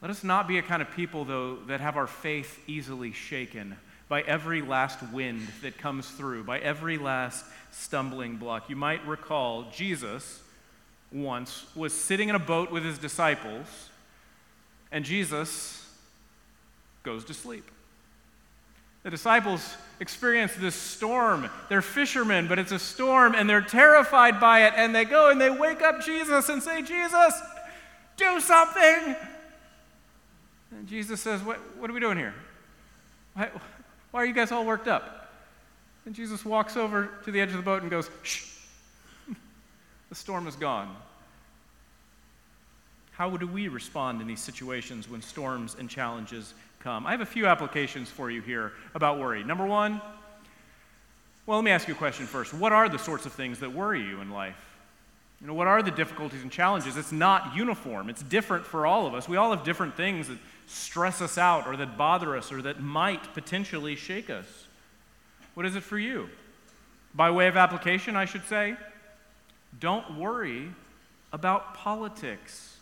Let 0.00 0.10
us 0.10 0.22
not 0.22 0.46
be 0.46 0.58
a 0.58 0.62
kind 0.62 0.82
of 0.82 0.90
people, 0.90 1.24
though, 1.24 1.56
that 1.66 1.80
have 1.80 1.96
our 1.96 2.06
faith 2.06 2.60
easily 2.66 3.12
shaken 3.12 3.76
by 4.08 4.20
every 4.22 4.60
last 4.60 5.02
wind 5.12 5.48
that 5.62 5.78
comes 5.78 6.08
through, 6.10 6.44
by 6.44 6.58
every 6.58 6.98
last 6.98 7.44
stumbling 7.72 8.36
block. 8.36 8.68
You 8.68 8.76
might 8.76 9.04
recall 9.06 9.70
Jesus 9.74 10.42
once 11.10 11.64
was 11.74 11.92
sitting 11.92 12.28
in 12.28 12.34
a 12.34 12.40
boat 12.40 12.70
with 12.70 12.84
his 12.84 12.98
disciples, 12.98 13.66
and 14.94 15.04
Jesus 15.04 15.84
goes 17.02 17.24
to 17.24 17.34
sleep. 17.34 17.68
The 19.02 19.10
disciples 19.10 19.76
experience 19.98 20.54
this 20.54 20.76
storm. 20.76 21.50
They're 21.68 21.82
fishermen, 21.82 22.46
but 22.46 22.60
it's 22.60 22.70
a 22.70 22.78
storm, 22.78 23.34
and 23.34 23.50
they're 23.50 23.60
terrified 23.60 24.38
by 24.38 24.66
it. 24.66 24.74
And 24.76 24.94
they 24.94 25.04
go 25.04 25.30
and 25.30 25.40
they 25.40 25.50
wake 25.50 25.82
up 25.82 26.00
Jesus 26.00 26.48
and 26.48 26.62
say, 26.62 26.80
Jesus, 26.82 27.42
do 28.16 28.38
something. 28.38 29.16
And 30.70 30.86
Jesus 30.86 31.20
says, 31.20 31.42
What, 31.42 31.58
what 31.76 31.90
are 31.90 31.92
we 31.92 32.00
doing 32.00 32.16
here? 32.16 32.34
Why, 33.34 33.50
why 34.12 34.22
are 34.22 34.26
you 34.26 34.32
guys 34.32 34.52
all 34.52 34.64
worked 34.64 34.86
up? 34.86 35.32
And 36.06 36.14
Jesus 36.14 36.44
walks 36.44 36.76
over 36.76 37.10
to 37.24 37.32
the 37.32 37.40
edge 37.40 37.50
of 37.50 37.56
the 37.56 37.62
boat 37.62 37.82
and 37.82 37.90
goes, 37.90 38.08
Shh, 38.22 38.46
the 40.08 40.14
storm 40.14 40.46
is 40.46 40.54
gone. 40.54 40.94
How 43.16 43.30
do 43.36 43.46
we 43.46 43.68
respond 43.68 44.20
in 44.20 44.26
these 44.26 44.40
situations 44.40 45.08
when 45.08 45.22
storms 45.22 45.76
and 45.78 45.88
challenges 45.88 46.52
come? 46.80 47.06
I 47.06 47.12
have 47.12 47.20
a 47.20 47.26
few 47.26 47.46
applications 47.46 48.10
for 48.10 48.30
you 48.30 48.42
here 48.42 48.72
about 48.94 49.20
worry. 49.20 49.44
Number 49.44 49.64
one, 49.64 50.00
well, 51.46 51.58
let 51.58 51.64
me 51.64 51.70
ask 51.70 51.86
you 51.86 51.94
a 51.94 51.96
question 51.96 52.26
first. 52.26 52.52
What 52.52 52.72
are 52.72 52.88
the 52.88 52.98
sorts 52.98 53.24
of 53.24 53.32
things 53.32 53.60
that 53.60 53.72
worry 53.72 54.02
you 54.02 54.20
in 54.20 54.30
life? 54.30 54.56
You 55.40 55.46
know, 55.46 55.54
what 55.54 55.68
are 55.68 55.82
the 55.82 55.90
difficulties 55.92 56.42
and 56.42 56.50
challenges? 56.50 56.96
It's 56.96 57.12
not 57.12 57.54
uniform, 57.54 58.08
it's 58.08 58.22
different 58.22 58.64
for 58.64 58.84
all 58.86 59.06
of 59.06 59.14
us. 59.14 59.28
We 59.28 59.36
all 59.36 59.54
have 59.54 59.64
different 59.64 59.96
things 59.96 60.26
that 60.28 60.38
stress 60.66 61.20
us 61.20 61.38
out 61.38 61.68
or 61.68 61.76
that 61.76 61.96
bother 61.96 62.36
us 62.36 62.50
or 62.50 62.62
that 62.62 62.80
might 62.80 63.32
potentially 63.34 63.94
shake 63.94 64.28
us. 64.28 64.46
What 65.52 65.66
is 65.66 65.76
it 65.76 65.82
for 65.84 65.98
you? 65.98 66.28
By 67.14 67.30
way 67.30 67.46
of 67.46 67.56
application, 67.56 68.16
I 68.16 68.24
should 68.24 68.44
say, 68.46 68.76
don't 69.78 70.18
worry 70.18 70.70
about 71.32 71.74
politics. 71.74 72.73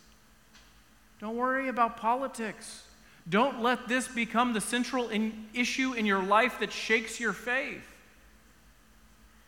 Don't 1.23 1.37
worry 1.37 1.69
about 1.69 1.95
politics. 1.95 2.83
Don't 3.29 3.61
let 3.61 3.87
this 3.87 4.09
become 4.09 4.51
the 4.51 4.59
central 4.59 5.07
in 5.07 5.45
issue 5.53 5.93
in 5.93 6.05
your 6.05 6.21
life 6.21 6.59
that 6.59 6.73
shakes 6.73 7.17
your 7.17 7.31
faith. 7.31 7.85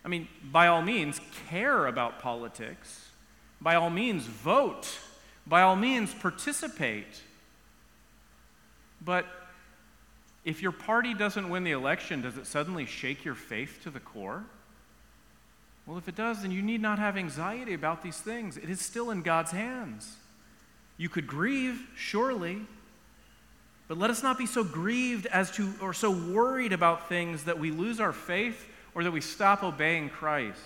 I 0.02 0.08
mean, 0.08 0.26
by 0.42 0.68
all 0.68 0.80
means, 0.80 1.20
care 1.50 1.84
about 1.84 2.18
politics. 2.18 3.10
By 3.60 3.74
all 3.74 3.90
means, 3.90 4.24
vote. 4.24 4.88
By 5.46 5.60
all 5.60 5.76
means, 5.76 6.14
participate. 6.14 7.20
But 9.04 9.26
if 10.46 10.62
your 10.62 10.72
party 10.72 11.12
doesn't 11.12 11.50
win 11.50 11.62
the 11.62 11.72
election, 11.72 12.22
does 12.22 12.38
it 12.38 12.46
suddenly 12.46 12.86
shake 12.86 13.22
your 13.22 13.34
faith 13.34 13.80
to 13.82 13.90
the 13.90 14.00
core? 14.00 14.44
Well, 15.84 15.98
if 15.98 16.08
it 16.08 16.16
does, 16.16 16.40
then 16.40 16.52
you 16.52 16.62
need 16.62 16.80
not 16.80 16.98
have 16.98 17.18
anxiety 17.18 17.74
about 17.74 18.02
these 18.02 18.18
things. 18.18 18.56
It 18.56 18.70
is 18.70 18.80
still 18.80 19.10
in 19.10 19.20
God's 19.20 19.50
hands. 19.50 20.16
You 20.96 21.08
could 21.08 21.26
grieve, 21.26 21.80
surely, 21.96 22.62
but 23.88 23.98
let 23.98 24.10
us 24.10 24.22
not 24.22 24.38
be 24.38 24.46
so 24.46 24.64
grieved 24.64 25.26
as 25.26 25.50
to, 25.52 25.72
or 25.80 25.92
so 25.92 26.10
worried 26.10 26.72
about 26.72 27.08
things 27.08 27.44
that 27.44 27.58
we 27.58 27.70
lose 27.70 28.00
our 28.00 28.12
faith 28.12 28.66
or 28.94 29.04
that 29.04 29.12
we 29.12 29.20
stop 29.20 29.62
obeying 29.62 30.08
Christ. 30.08 30.60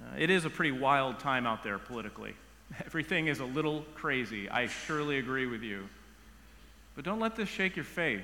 Uh, 0.00 0.16
it 0.18 0.30
is 0.30 0.44
a 0.44 0.50
pretty 0.50 0.72
wild 0.72 1.18
time 1.18 1.46
out 1.46 1.62
there 1.62 1.78
politically. 1.78 2.34
Everything 2.86 3.26
is 3.26 3.40
a 3.40 3.44
little 3.44 3.84
crazy. 3.94 4.48
I 4.48 4.68
surely 4.68 5.18
agree 5.18 5.46
with 5.46 5.62
you. 5.62 5.88
But 6.94 7.04
don't 7.04 7.20
let 7.20 7.36
this 7.36 7.48
shake 7.48 7.76
your 7.76 7.84
faith. 7.84 8.22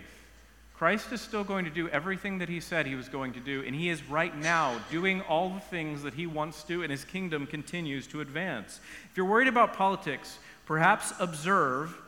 Christ 0.79 1.11
is 1.11 1.21
still 1.21 1.43
going 1.43 1.65
to 1.65 1.73
do 1.73 1.89
everything 1.89 2.39
that 2.39 2.49
he 2.49 2.61
said 2.61 2.87
he 2.87 2.95
was 2.95 3.09
going 3.09 3.33
to 3.33 3.41
do, 3.41 3.65
and 3.67 3.75
he 3.75 3.89
is 3.89 4.05
right 4.05 4.37
now 4.37 4.81
doing 4.93 5.23
all 5.23 5.51
the 5.51 5.59
things 5.59 6.05
that 6.05 6.15
he 6.15 6.25
wants 6.25 6.63
to, 6.65 6.85
and 6.85 6.93
his 6.93 7.05
kingdom 7.05 7.49
continues 7.49 8.07
to 8.07 8.21
advance. 8.21 8.79
If 9.11 9.17
you're 9.17 9.27
worried 9.27 9.49
about 9.49 9.75
politics, 9.75 10.39
perhaps 10.67 11.13
observe 11.19 12.01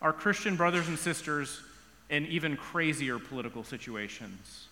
our 0.00 0.14
Christian 0.14 0.56
brothers 0.56 0.88
and 0.88 0.98
sisters 0.98 1.60
in 2.08 2.24
even 2.24 2.56
crazier 2.56 3.18
political 3.18 3.64
situations. 3.64 4.68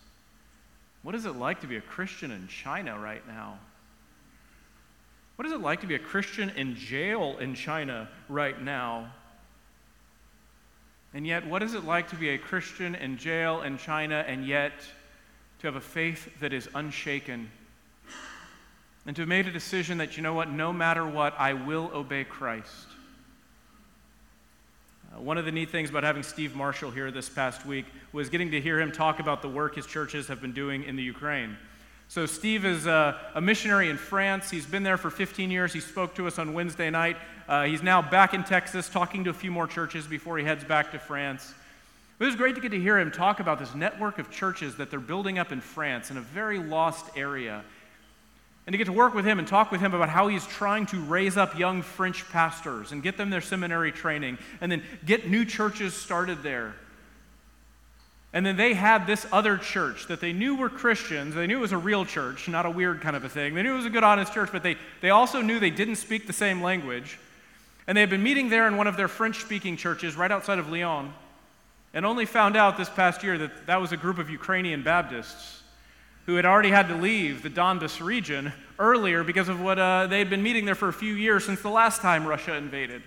What 1.02 1.14
is 1.14 1.26
it 1.26 1.37
like 1.37 1.60
to 1.60 1.66
be 1.66 1.76
a 1.76 1.82
Christian 1.82 2.30
in 2.30 2.49
China 2.49 2.99
right 2.99 3.26
now? 3.28 3.58
What 5.37 5.44
is 5.44 5.52
it 5.52 5.60
like 5.60 5.82
to 5.82 5.87
be 5.87 5.96
a 5.96 5.99
Christian 5.99 6.49
in 6.49 6.76
jail 6.76 7.37
in 7.40 7.54
China 7.54 8.08
right 8.30 8.58
now? 8.58 9.12
And 11.12 11.26
yet, 11.26 11.47
what 11.47 11.62
is 11.62 11.75
it 11.75 11.85
like 11.85 12.09
to 12.11 12.17
be 12.17 12.31
a 12.31 12.38
Christian 12.38 12.95
in 12.95 13.19
jail 13.19 13.62
in 13.62 13.79
China 13.79 14.25
and 14.26 14.47
yet 14.47 14.73
to 15.61 15.67
have 15.67 15.76
a 15.76 15.81
faith 15.81 16.29
that 16.40 16.52
is 16.52 16.69
unshaken? 16.75 17.50
And 19.07 19.17
to 19.17 19.23
have 19.23 19.29
made 19.29 19.47
a 19.49 19.52
decision 19.52 19.99
that, 19.99 20.17
you 20.17 20.23
know 20.23 20.35
what, 20.35 20.50
no 20.50 20.73
matter 20.73 21.07
what, 21.07 21.35
I 21.38 21.55
will 21.55 21.90
obey 21.93 22.25
Christ. 22.25 22.87
Uh, 25.12 25.21
one 25.21 25.38
of 25.38 25.45
the 25.45 25.52
neat 25.52 25.71
things 25.71 25.90
about 25.90 26.05
having 26.05 26.23
Steve 26.23 26.55
Marshall 26.55 26.90
here 26.90 27.11
this 27.11 27.29
past 27.29 27.67
week 27.67 27.87
was 28.12 28.29
getting 28.29 28.52
to 28.52 28.61
hear 28.61 28.81
him 28.81 28.93
talk 28.93 29.19
about 29.19 29.43
the 29.43 29.49
work 29.49 29.75
his 29.75 29.87
churches 29.87 30.29
have 30.29 30.40
been 30.40 30.52
doing 30.52 30.85
in 30.85 30.95
the 30.95 31.02
Ukraine. 31.02 31.57
So, 32.11 32.26
Steve 32.26 32.64
is 32.64 32.87
a, 32.87 33.17
a, 33.37 33.40
missionary 33.40 33.88
in 33.88 33.97
France. 33.97 34.50
He's 34.50 34.67
been 34.67 34.83
there 34.83 34.97
for 34.97 35.11
15 35.11 35.49
years. 35.49 35.73
He 35.73 35.79
spoke 35.79 36.12
to 36.17 36.26
us 36.26 36.40
on 36.40 36.55
Wednesday 36.55 36.90
night. 36.90 37.17
Uh, 37.49 37.67
he's 37.67 37.85
now 37.85 38.02
back 38.02 38.35
in 38.35 38.43
Texas 38.43 38.88
talking 38.88 39.23
to 39.23 39.31
a 39.31 39.33
few 39.33 39.52
more 39.52 39.69
churches 39.69 40.09
before 40.09 40.37
he 40.37 40.43
heads 40.43 40.64
back 40.64 40.90
to 40.90 40.99
France. 40.99 41.55
It 42.19 42.25
was 42.25 42.35
great 42.35 42.57
to 42.57 42.61
get 42.61 42.73
to 42.73 42.81
hear 42.81 42.99
him 42.99 43.12
talk 43.12 43.38
about 43.38 43.61
this 43.61 43.76
network 43.76 44.19
of 44.19 44.29
churches 44.29 44.75
that 44.79 44.90
they're 44.90 44.99
building 44.99 45.38
up 45.38 45.52
in 45.52 45.61
France 45.61 46.11
in 46.11 46.17
a 46.17 46.21
very 46.21 46.59
lost 46.59 47.17
area. 47.17 47.62
And 48.67 48.75
to 48.75 48.76
get 48.76 48.87
to 48.87 48.93
work 48.93 49.14
with 49.14 49.25
him 49.25 49.38
and 49.38 49.47
talk 49.47 49.71
with 49.71 49.81
him 49.81 49.95
about 49.95 50.09
how 50.09 50.26
he's 50.26 50.49
trying 50.49 50.87
to 50.87 51.00
raise 51.00 51.37
up 51.37 51.57
young 51.57 51.81
French 51.81 52.29
pastors 52.31 52.90
and 52.90 53.05
get 53.05 53.19
them 53.19 53.31
their 53.31 53.40
seminary 53.40 53.93
training 53.93 54.37
and 54.61 54.73
then 54.73 54.83
get 55.07 55.29
new 55.29 55.45
churches 55.45 55.95
started 55.95 56.43
there. 56.43 56.75
And 58.32 58.46
then 58.46 58.56
they 58.56 58.75
had 58.75 59.06
this 59.06 59.26
other 59.32 59.56
church 59.56 60.06
that 60.06 60.20
they 60.20 60.32
knew 60.32 60.54
were 60.54 60.68
Christians. 60.68 61.34
They 61.34 61.49
knew 61.49 61.58
it 61.58 61.62
was 61.62 61.72
a 61.72 61.78
real 61.78 62.04
church, 62.04 62.49
not 62.49 62.64
a 62.64 62.70
weird 62.70 63.00
kind 63.00 63.16
of 63.16 63.25
a 63.25 63.28
thing. 63.28 63.54
They 63.54 63.62
knew 63.62 63.75
it 63.75 63.78
was 63.78 63.87
a 63.87 63.90
good, 63.90 64.04
honest 64.04 64.32
church, 64.32 64.50
but 64.52 64.62
they, 64.62 64.76
they 65.00 65.10
also 65.10 65.42
knew 65.42 65.58
they 65.58 65.70
didn't 65.70 65.96
speak 65.96 66.26
the 66.26 66.32
same 66.32 66.62
language. 66.62 67.18
And 67.88 67.96
they 67.96 68.02
had 68.02 68.10
been 68.10 68.22
meeting 68.22 68.49
there 68.49 68.68
in 68.68 68.76
one 68.76 68.87
of 68.87 68.96
their 68.96 69.08
French 69.08 69.40
speaking 69.40 69.76
churches 69.76 70.16
right 70.16 70.30
outside 70.30 70.60
of 70.60 70.70
Lyon, 70.70 71.12
and 71.92 72.06
only 72.06 72.25
found 72.25 72.56
out 72.56 72.76
this 72.76 72.88
past 72.88 73.25
year 73.25 73.37
that 73.38 73.66
that 73.66 73.80
was 73.80 73.90
a 73.90 73.96
group 73.96 74.18
of 74.18 74.30
Ukrainian 74.30 74.84
Baptists 74.84 75.62
who 76.26 76.37
had 76.37 76.46
already 76.46 76.70
had 76.70 76.87
to 76.87 76.94
leave 76.94 77.42
the 77.42 77.50
Donbas 77.50 78.00
region 78.00 78.52
earlier 78.78 79.25
because 79.25 79.49
of 79.49 79.60
what 79.60 79.80
uh, 79.80 80.06
they 80.06 80.20
had 80.20 80.30
been 80.30 80.42
meeting 80.42 80.64
there 80.64 80.76
for 80.76 80.88
a 80.88 80.92
few 80.92 81.14
years 81.14 81.44
since 81.44 81.60
the 81.62 81.68
last 81.68 82.00
time 82.00 82.25
Russia 82.25 82.54
invaded. 82.54 83.02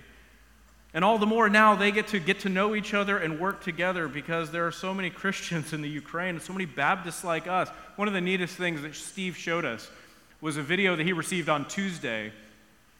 And 0.93 1.03
all 1.03 1.17
the 1.17 1.25
more 1.25 1.49
now 1.49 1.73
they 1.73 1.91
get 1.91 2.07
to 2.09 2.19
get 2.19 2.41
to 2.41 2.49
know 2.49 2.75
each 2.75 2.93
other 2.93 3.17
and 3.17 3.39
work 3.39 3.63
together 3.63 4.07
because 4.07 4.51
there 4.51 4.67
are 4.67 4.71
so 4.71 4.93
many 4.93 5.09
Christians 5.21 5.73
in 5.73 5.81
the 5.81 5.89
Ukraine 5.89 6.35
and 6.35 6.41
so 6.41 6.53
many 6.53 6.65
Baptists 6.65 7.23
like 7.23 7.47
us. 7.47 7.69
One 7.95 8.07
of 8.07 8.13
the 8.13 8.21
neatest 8.21 8.55
things 8.55 8.81
that 8.83 8.95
Steve 8.95 9.35
showed 9.35 9.65
us 9.65 9.89
was 10.39 10.57
a 10.57 10.61
video 10.61 10.95
that 10.95 11.05
he 11.05 11.13
received 11.13 11.49
on 11.49 11.67
Tuesday 11.67 12.31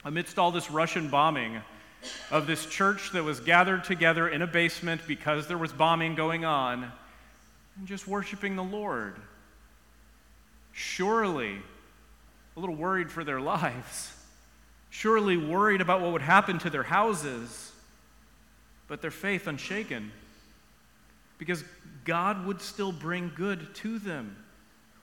amidst 0.06 0.40
all 0.40 0.52
this 0.52 0.72
Russian 0.72 1.10
bombing 1.10 1.62
of 2.32 2.48
this 2.48 2.66
church 2.66 3.12
that 3.12 3.24
was 3.24 3.40
gathered 3.40 3.84
together 3.84 4.28
in 4.28 4.42
a 4.42 4.48
basement 4.48 5.02
because 5.08 5.48
there 5.48 5.58
was 5.58 5.72
bombing 5.72 6.16
going 6.16 6.46
on 6.46 6.92
and 7.78 7.88
just 7.88 8.08
worshiping 8.08 8.56
the 8.56 8.64
Lord. 8.64 9.16
Surely 10.72 11.62
a 12.56 12.60
little 12.60 12.76
worried 12.76 13.12
for 13.12 13.24
their 13.24 13.40
lives, 13.56 14.14
surely 14.90 15.38
worried 15.38 15.82
about 15.82 16.02
what 16.02 16.12
would 16.12 16.22
happen 16.22 16.58
to 16.60 16.70
their 16.70 16.84
houses 16.84 17.73
but 18.94 19.02
their 19.02 19.10
faith 19.10 19.48
unshaken. 19.48 20.12
Because 21.40 21.64
God 22.06 22.46
would 22.46 22.62
still 22.62 22.92
bring 22.92 23.32
good 23.36 23.74
to 23.78 23.98
them. 23.98 24.36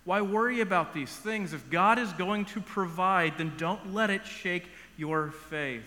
Why 0.05 0.21
worry 0.21 0.61
about 0.61 0.95
these 0.95 1.11
things? 1.11 1.53
If 1.53 1.69
God 1.71 1.99
is 1.99 2.13
going 2.13 2.45
to 2.45 2.61
provide, 2.61 3.37
then 3.37 3.53
don't 3.57 3.93
let 3.93 4.11
it 4.11 4.25
shake 4.25 4.69
your 4.97 5.33
faith. 5.33 5.83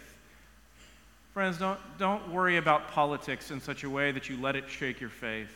Friends, 1.33 1.57
don't, 1.57 1.79
don't 1.97 2.29
worry 2.29 2.57
about 2.57 2.91
politics 2.91 3.51
in 3.51 3.61
such 3.61 3.85
a 3.85 3.89
way 3.89 4.11
that 4.11 4.27
you 4.27 4.35
let 4.35 4.57
it 4.57 4.69
shake 4.69 4.99
your 4.99 5.09
faith. 5.09 5.55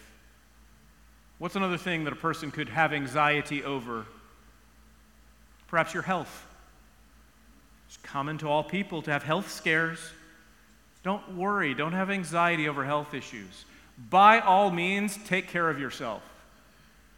What's 1.40 1.58
another 1.58 1.78
thing 1.78 2.06
that 2.06 2.14
a 2.14 2.16
person 2.16 2.52
could 2.52 2.70
have 2.70 2.94
anxiety 2.94 3.66
over? 3.66 4.06
Perhaps 5.68 5.94
your 5.94 6.04
health. 6.04 6.48
It's 7.90 7.98
common 8.04 8.38
to 8.38 8.48
all 8.48 8.64
people 8.64 9.02
to 9.02 9.12
have 9.12 9.24
health 9.24 9.52
scares. 9.52 10.00
Don't 11.04 11.36
worry. 11.36 11.74
Don't 11.74 11.94
have 11.94 12.10
anxiety 12.10 12.68
over 12.68 12.84
health 12.84 13.14
issues. 13.14 13.66
By 14.10 14.40
all 14.40 14.70
means, 14.70 15.18
take 15.26 15.48
care 15.48 15.70
of 15.70 15.80
yourself. 15.80 16.22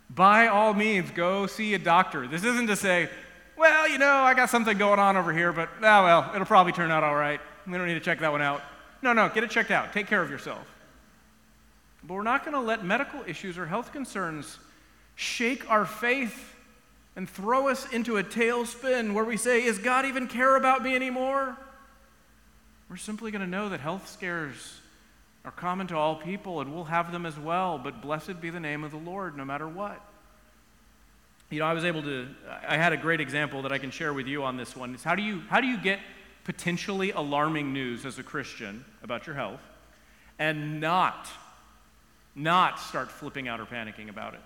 By 0.09 0.47
all 0.47 0.73
means, 0.73 1.11
go 1.11 1.45
see 1.47 1.73
a 1.73 1.79
doctor. 1.79 2.27
This 2.27 2.43
isn't 2.43 2.67
to 2.67 2.75
say, 2.75 3.09
well, 3.57 3.89
you 3.89 3.97
know, 3.97 4.07
I 4.07 4.33
got 4.33 4.49
something 4.49 4.77
going 4.77 4.99
on 4.99 5.17
over 5.17 5.33
here, 5.33 5.51
but, 5.51 5.69
oh, 5.79 5.81
well, 5.81 6.31
it'll 6.33 6.45
probably 6.45 6.71
turn 6.71 6.91
out 6.91 7.03
all 7.03 7.15
right. 7.15 7.41
We 7.67 7.77
don't 7.77 7.87
need 7.87 7.95
to 7.95 7.99
check 7.99 8.19
that 8.19 8.31
one 8.31 8.41
out. 8.41 8.61
No, 9.01 9.13
no, 9.13 9.29
get 9.29 9.43
it 9.43 9.49
checked 9.49 9.71
out. 9.71 9.93
Take 9.93 10.07
care 10.07 10.21
of 10.21 10.29
yourself. 10.29 10.65
But 12.03 12.13
we're 12.13 12.23
not 12.23 12.45
going 12.45 12.53
to 12.53 12.61
let 12.61 12.83
medical 12.83 13.21
issues 13.27 13.57
or 13.57 13.65
health 13.65 13.91
concerns 13.91 14.57
shake 15.15 15.69
our 15.69 15.85
faith 15.85 16.55
and 17.15 17.29
throw 17.29 17.67
us 17.67 17.91
into 17.91 18.17
a 18.17 18.23
tailspin 18.23 19.13
where 19.13 19.25
we 19.25 19.35
say, 19.35 19.63
Is 19.63 19.77
God 19.77 20.05
even 20.05 20.27
care 20.27 20.55
about 20.55 20.81
me 20.81 20.95
anymore? 20.95 21.57
We're 22.89 22.97
simply 22.97 23.29
going 23.29 23.41
to 23.41 23.47
know 23.47 23.69
that 23.69 23.79
health 23.79 24.09
scares 24.09 24.79
are 25.45 25.51
common 25.51 25.87
to 25.87 25.95
all 25.95 26.15
people 26.15 26.59
and 26.59 26.73
we'll 26.73 26.85
have 26.85 27.11
them 27.11 27.25
as 27.25 27.37
well, 27.37 27.77
but 27.77 28.01
blessed 28.01 28.41
be 28.41 28.49
the 28.49 28.59
name 28.59 28.83
of 28.83 28.91
the 28.91 28.97
Lord 28.97 29.37
no 29.37 29.45
matter 29.45 29.67
what. 29.67 30.03
You 31.51 31.59
know, 31.59 31.65
I 31.65 31.73
was 31.73 31.85
able 31.85 32.01
to, 32.03 32.27
I 32.67 32.77
had 32.77 32.93
a 32.93 32.97
great 32.97 33.21
example 33.21 33.61
that 33.63 33.71
I 33.71 33.77
can 33.77 33.91
share 33.91 34.13
with 34.13 34.27
you 34.27 34.43
on 34.43 34.57
this 34.57 34.75
one. 34.75 34.93
It's 34.93 35.03
how 35.03 35.15
do 35.15 35.21
you, 35.21 35.41
how 35.49 35.61
do 35.61 35.67
you 35.67 35.77
get 35.77 35.99
potentially 36.43 37.11
alarming 37.11 37.73
news 37.73 38.05
as 38.05 38.17
a 38.19 38.23
Christian 38.23 38.83
about 39.03 39.27
your 39.27 39.35
health 39.35 39.61
and 40.39 40.79
not, 40.79 41.27
not 42.35 42.79
start 42.79 43.11
flipping 43.11 43.47
out 43.47 43.59
or 43.59 43.65
panicking 43.65 44.09
about 44.09 44.33
it? 44.33 44.41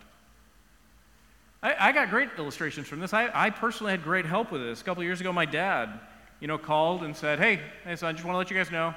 I, 1.62 1.90
I 1.90 1.92
got 1.94 2.10
great 2.10 2.30
illustrations 2.38 2.88
from 2.88 3.00
this. 3.00 3.14
I, 3.14 3.30
I 3.34 3.50
personally 3.50 3.92
had 3.92 4.04
great 4.04 4.26
help 4.26 4.52
with 4.52 4.62
this. 4.62 4.82
A 4.82 4.84
couple 4.84 5.04
years 5.04 5.22
ago, 5.22 5.32
my 5.32 5.46
dad 5.46 6.00
you 6.44 6.48
know, 6.48 6.58
called 6.58 7.04
and 7.04 7.16
said, 7.16 7.40
hey, 7.40 7.56
hey, 7.86 7.92
I 7.92 7.96
just 7.96 8.04
want 8.04 8.18
to 8.18 8.36
let 8.36 8.52
you 8.52 8.58
guys 8.58 8.70
know 8.70 8.94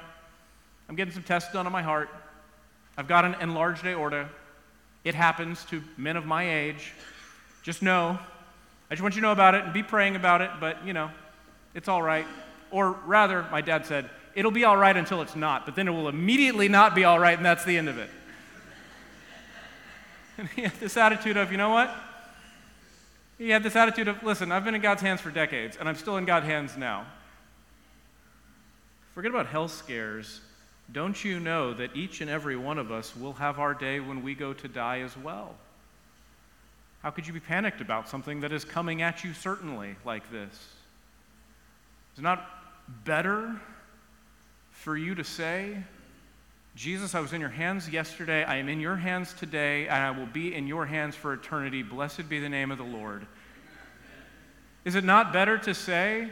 I'm 0.89 0.97
getting 0.97 1.13
some 1.13 1.23
tests 1.23 1.49
done 1.53 1.65
on 1.65 1.71
my 1.71 1.81
heart. 1.81 2.09
I've 2.97 3.07
got 3.07 3.23
an 3.23 3.37
enlarged 3.39 3.85
aorta. 3.85 4.27
It 5.05 5.15
happens 5.15 5.63
to 5.69 5.81
men 5.95 6.17
of 6.17 6.25
my 6.25 6.53
age. 6.53 6.91
Just 7.63 7.81
know. 7.81 8.19
I 8.91 8.95
just 8.95 9.01
want 9.01 9.15
you 9.15 9.21
to 9.21 9.27
know 9.27 9.31
about 9.31 9.55
it 9.55 9.63
and 9.63 9.71
be 9.71 9.81
praying 9.81 10.17
about 10.17 10.41
it, 10.41 10.49
but, 10.59 10.85
you 10.85 10.91
know, 10.91 11.09
it's 11.73 11.87
all 11.87 12.01
right. 12.01 12.25
Or 12.69 12.91
rather, 13.05 13.45
my 13.49 13.61
dad 13.61 13.85
said, 13.85 14.09
it'll 14.35 14.51
be 14.51 14.65
all 14.65 14.75
right 14.75 14.97
until 14.97 15.21
it's 15.21 15.35
not, 15.35 15.65
but 15.65 15.73
then 15.73 15.87
it 15.87 15.91
will 15.91 16.09
immediately 16.09 16.67
not 16.67 16.95
be 16.95 17.05
all 17.05 17.17
right, 17.17 17.37
and 17.37 17.45
that's 17.45 17.63
the 17.63 17.77
end 17.77 17.87
of 17.87 17.97
it. 17.97 18.09
And 20.37 20.49
he 20.49 20.63
had 20.63 20.73
this 20.81 20.97
attitude 20.97 21.37
of, 21.37 21.49
you 21.49 21.57
know 21.57 21.69
what? 21.69 21.95
He 23.37 23.51
had 23.51 23.63
this 23.63 23.77
attitude 23.77 24.09
of, 24.09 24.21
listen, 24.21 24.51
I've 24.51 24.65
been 24.65 24.75
in 24.75 24.81
God's 24.81 25.01
hands 25.01 25.21
for 25.21 25.31
decades, 25.31 25.77
and 25.77 25.87
I'm 25.87 25.95
still 25.95 26.17
in 26.17 26.25
God's 26.25 26.45
hands 26.45 26.75
now. 26.75 27.05
Forget 29.17 29.31
about 29.31 29.47
health 29.47 29.71
scares. 29.71 30.41
Don't 30.91 31.25
you 31.25 31.39
know 31.39 31.73
that 31.73 31.95
each 31.95 32.21
and 32.21 32.29
every 32.29 32.55
one 32.55 32.77
of 32.77 32.91
us 32.91 33.15
will 33.17 33.33
have 33.33 33.57
our 33.57 33.73
day 33.73 33.99
when 33.99 34.21
we 34.21 34.35
go 34.35 34.53
to 34.53 34.67
die 34.67 34.99
as 34.99 35.17
well? 35.17 35.55
How 37.01 37.09
could 37.09 37.25
you 37.25 37.33
be 37.33 37.39
panicked 37.39 37.81
about 37.81 38.07
something 38.07 38.41
that 38.41 38.51
is 38.51 38.63
coming 38.63 39.01
at 39.01 39.23
you 39.23 39.33
certainly 39.33 39.95
like 40.05 40.31
this? 40.31 40.53
Is 42.13 42.19
it 42.19 42.21
not 42.21 42.47
better 43.05 43.59
for 44.69 44.95
you 44.95 45.15
to 45.15 45.23
say, 45.23 45.77
Jesus, 46.75 47.15
I 47.15 47.19
was 47.19 47.33
in 47.33 47.41
your 47.41 47.49
hands 47.49 47.89
yesterday, 47.89 48.43
I 48.43 48.57
am 48.57 48.69
in 48.69 48.79
your 48.79 48.97
hands 48.97 49.33
today, 49.33 49.87
and 49.87 49.97
I 49.97 50.11
will 50.11 50.27
be 50.27 50.53
in 50.53 50.67
your 50.67 50.85
hands 50.85 51.15
for 51.15 51.33
eternity. 51.33 51.81
Blessed 51.81 52.29
be 52.29 52.39
the 52.39 52.49
name 52.49 52.69
of 52.69 52.77
the 52.77 52.83
Lord. 52.83 53.25
Is 54.85 54.93
it 54.93 55.03
not 55.03 55.33
better 55.33 55.57
to 55.57 55.73
say, 55.73 56.29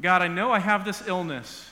God, 0.00 0.22
I 0.22 0.28
know 0.28 0.52
I 0.52 0.58
have 0.58 0.84
this 0.84 1.06
illness. 1.06 1.68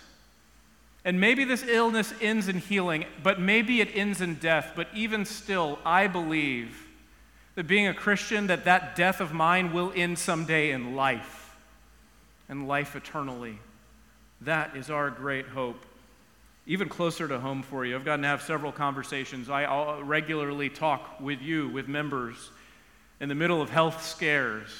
And 1.05 1.21
maybe 1.21 1.45
this 1.45 1.63
illness 1.63 2.13
ends 2.21 2.49
in 2.49 2.59
healing, 2.59 3.05
but 3.23 3.39
maybe 3.41 3.81
it 3.81 3.91
ends 3.95 4.21
in 4.21 4.35
death. 4.35 4.73
But 4.75 4.89
even 4.93 5.25
still, 5.25 5.79
I 5.85 6.09
believe 6.09 6.85
that 7.55 7.69
being 7.69 7.87
a 7.87 7.95
Christian, 7.95 8.49
that 8.49 8.65
that 8.65 8.97
death 8.97 9.21
of 9.21 9.33
mine 9.33 9.73
will 9.73 9.93
end 9.95 10.19
someday 10.19 10.73
in 10.73 10.97
life 10.97 11.55
and 12.49 12.67
life 12.67 12.97
eternally. 12.97 13.61
That 14.41 14.77
is 14.77 14.91
our 14.91 15.09
great 15.11 15.47
hope. 15.47 15.87
even 16.67 16.89
closer 16.89 17.29
to 17.29 17.39
home 17.39 17.63
for 17.63 17.85
you. 17.85 17.95
I've 17.95 18.05
gotten 18.05 18.23
to 18.23 18.29
have 18.29 18.43
several 18.43 18.73
conversations. 18.73 19.49
I 19.49 20.01
regularly 20.01 20.69
talk 20.69 21.21
with 21.21 21.41
you, 21.41 21.69
with 21.69 21.87
members, 21.87 22.51
in 23.21 23.29
the 23.29 23.35
middle 23.35 23.63
of 23.63 23.71
health 23.71 24.05
scares 24.05 24.71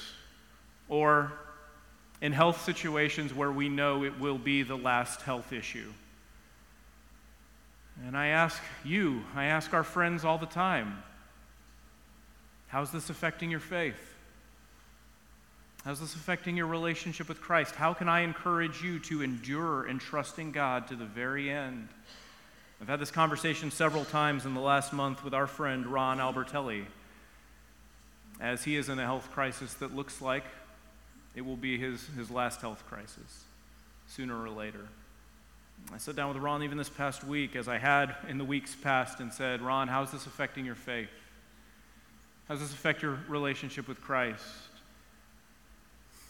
or 0.89 1.31
in 2.21 2.31
health 2.31 2.63
situations 2.63 3.33
where 3.33 3.51
we 3.51 3.69
know 3.69 4.03
it 4.03 4.19
will 4.19 4.37
be 4.37 4.63
the 4.63 4.77
last 4.77 5.21
health 5.21 5.53
issue. 5.53 5.91
And 8.05 8.17
I 8.17 8.27
ask 8.27 8.61
you, 8.83 9.23
I 9.35 9.45
ask 9.45 9.73
our 9.73 9.83
friends 9.83 10.23
all 10.25 10.37
the 10.37 10.45
time, 10.45 11.03
how's 12.67 12.91
this 12.91 13.09
affecting 13.09 13.49
your 13.51 13.59
faith? 13.59 14.15
How's 15.83 15.99
this 15.99 16.15
affecting 16.15 16.57
your 16.57 16.67
relationship 16.67 17.29
with 17.29 17.39
Christ? 17.39 17.75
How 17.75 17.93
can 17.93 18.09
I 18.09 18.21
encourage 18.21 18.83
you 18.83 18.99
to 18.99 19.21
endure 19.21 19.85
and 19.85 20.01
trust 20.01 20.37
in 20.37 20.51
God 20.51 20.87
to 20.87 20.95
the 20.95 21.05
very 21.05 21.49
end? 21.49 21.87
I've 22.81 22.89
had 22.89 22.99
this 22.99 23.09
conversation 23.09 23.71
several 23.71 24.05
times 24.05 24.45
in 24.45 24.53
the 24.53 24.59
last 24.59 24.91
month 24.91 25.23
with 25.23 25.33
our 25.33 25.47
friend 25.47 25.87
Ron 25.87 26.17
Albertelli, 26.17 26.85
as 28.39 28.63
he 28.63 28.75
is 28.75 28.89
in 28.89 28.99
a 28.99 29.03
health 29.03 29.31
crisis 29.31 29.73
that 29.75 29.95
looks 29.95 30.21
like 30.21 30.43
it 31.37 31.45
will 31.45 31.55
be 31.55 31.77
his, 31.77 32.03
his 32.17 32.31
last 32.31 32.61
health 32.61 32.83
crisis 32.89 33.43
sooner 34.07 34.41
or 34.41 34.49
later. 34.49 34.87
I 35.93 35.99
sat 35.99 36.15
down 36.15 36.33
with 36.33 36.41
Ron 36.41 36.63
even 36.63 36.79
this 36.79 36.89
past 36.89 37.23
week, 37.23 37.55
as 37.55 37.67
I 37.67 37.77
had 37.77 38.15
in 38.27 38.39
the 38.39 38.43
weeks 38.43 38.75
past, 38.75 39.19
and 39.19 39.31
said, 39.31 39.61
Ron, 39.61 39.87
how's 39.87 40.11
this 40.11 40.25
affecting 40.25 40.65
your 40.65 40.73
faith? 40.73 41.11
How 42.47 42.55
does 42.55 42.63
this 42.63 42.73
affect 42.73 43.03
your 43.03 43.19
relationship 43.27 43.87
with 43.87 44.01
Christ? 44.01 44.43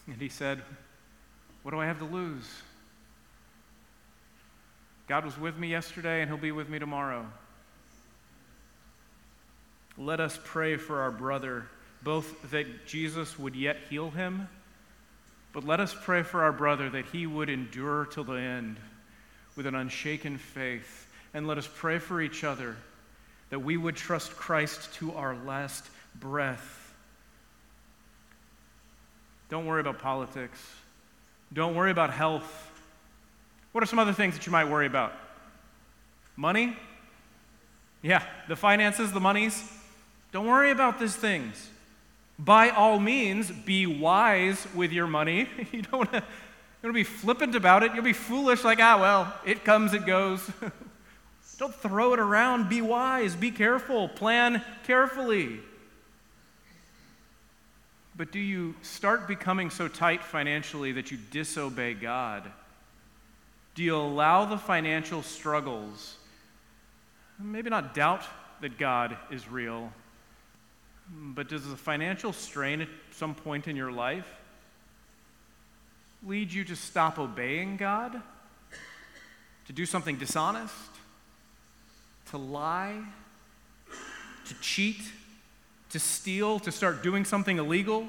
And 0.08 0.18
he 0.18 0.28
said, 0.28 0.62
What 1.64 1.72
do 1.72 1.80
I 1.80 1.86
have 1.86 2.00
to 2.00 2.06
lose? 2.06 2.46
God 5.08 5.24
was 5.24 5.40
with 5.40 5.58
me 5.58 5.70
yesterday, 5.70 6.22
and 6.22 6.30
he'll 6.30 6.38
be 6.38 6.52
with 6.52 6.68
me 6.68 6.80
tomorrow. 6.80 7.26
Let 9.98 10.20
us 10.20 10.38
pray 10.44 10.76
for 10.76 11.00
our 11.00 11.12
brother, 11.12 11.68
both 12.04 12.52
that 12.52 12.86
Jesus 12.86 13.40
would 13.40 13.56
yet 13.56 13.78
heal 13.90 14.10
him, 14.10 14.50
but 15.58 15.66
let 15.66 15.80
us 15.80 15.96
pray 16.00 16.22
for 16.22 16.44
our 16.44 16.52
brother 16.52 16.88
that 16.88 17.08
he 17.08 17.26
would 17.26 17.50
endure 17.50 18.06
till 18.06 18.24
the 18.24 18.34
end 18.34 18.78
with 19.56 19.66
an 19.66 19.74
unshaken 19.74 20.38
faith. 20.38 21.12
And 21.34 21.48
let 21.48 21.58
us 21.58 21.68
pray 21.68 21.98
for 21.98 22.22
each 22.22 22.44
other 22.44 22.76
that 23.50 23.58
we 23.58 23.76
would 23.76 23.96
trust 23.96 24.36
Christ 24.36 24.94
to 24.98 25.14
our 25.14 25.36
last 25.36 25.84
breath. 26.14 26.94
Don't 29.50 29.66
worry 29.66 29.82
about 29.82 29.98
politics. 29.98 30.64
Don't 31.52 31.74
worry 31.74 31.90
about 31.90 32.12
health. 32.12 32.70
What 33.72 33.84
are 33.84 33.88
some 33.88 33.98
other 33.98 34.14
things 34.14 34.36
that 34.36 34.46
you 34.46 34.52
might 34.52 34.70
worry 34.70 34.86
about? 34.86 35.12
Money? 36.36 36.78
Yeah, 38.04 38.22
the 38.48 38.56
finances, 38.56 39.12
the 39.12 39.20
monies. 39.20 39.68
Don't 40.32 40.46
worry 40.46 40.70
about 40.70 41.00
these 41.00 41.16
things. 41.16 41.72
By 42.40 42.70
all 42.70 43.00
means, 43.00 43.50
be 43.52 43.88
wise 43.88 44.68
with 44.76 44.92
your 44.92 45.08
money. 45.08 45.48
You 45.72 45.82
don't 45.82 46.12
want 46.12 46.24
to 46.84 46.94
be 46.94 47.04
flippant 47.04 47.56
about 47.56 47.84
it. 47.84 47.94
You'll 47.94 48.04
be 48.04 48.14
foolish, 48.14 48.64
like, 48.64 48.80
ah, 48.80 49.00
well, 49.00 49.34
it 49.46 49.66
comes, 49.66 49.94
it 49.94 50.06
goes. 50.06 50.50
don't 51.58 51.74
throw 51.76 52.14
it 52.14 52.20
around. 52.20 52.70
Be 52.70 52.82
wise. 52.82 53.36
Be 53.36 53.52
careful. 53.52 54.08
Plan 54.08 54.64
carefully. 54.86 55.60
But 58.16 58.32
do 58.32 58.40
you 58.40 58.76
start 58.82 59.28
becoming 59.28 59.70
so 59.70 59.88
tight 59.88 60.24
financially 60.24 60.92
that 60.94 61.12
you 61.12 61.18
disobey 61.32 61.94
God? 61.94 62.44
Do 63.76 63.84
you 63.84 63.96
allow 63.96 64.46
the 64.46 64.58
financial 64.58 65.22
struggles, 65.22 66.16
maybe 67.40 67.70
not 67.70 67.94
doubt 67.94 68.24
that 68.62 68.80
God 68.80 69.16
is 69.30 69.48
real, 69.48 69.94
but 71.10 71.48
does 71.48 71.68
the 71.68 71.76
financial 71.76 72.34
strain 72.34 72.82
at 72.82 72.90
some 73.12 73.34
point 73.34 73.68
in 73.68 73.76
your 73.76 73.92
life 73.92 74.28
lead 76.26 76.52
you 76.52 76.64
to 76.66 76.76
stop 76.76 77.20
obeying 77.20 77.78
God? 77.78 78.22
To 79.68 79.74
do 79.74 79.86
something 79.86 80.18
dishonest? 80.18 80.74
To 82.32 82.38
lie? 82.38 83.02
To 84.48 84.54
cheat? 84.62 85.02
To 85.92 86.00
steal? 86.00 86.60
To 86.60 86.72
start 86.72 87.04
doing 87.04 87.26
something 87.26 87.58
illegal 87.58 88.08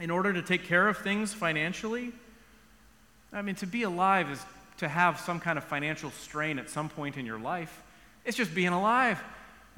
in 0.00 0.10
order 0.10 0.32
to 0.32 0.42
take 0.42 0.64
care 0.64 0.88
of 0.88 0.98
things 0.98 1.34
financially? 1.34 2.12
I 3.32 3.42
mean, 3.42 3.56
to 3.56 3.66
be 3.66 3.82
alive 3.82 4.30
is 4.30 4.40
to 4.78 4.88
have 4.88 5.20
some 5.20 5.40
kind 5.40 5.58
of 5.58 5.64
financial 5.64 6.10
strain 6.10 6.58
at 6.58 6.70
some 6.70 6.88
point 6.88 7.16
in 7.16 7.26
your 7.26 7.38
life. 7.38 7.82
It's 8.24 8.36
just 8.36 8.54
being 8.54 8.68
alive. 8.68 9.22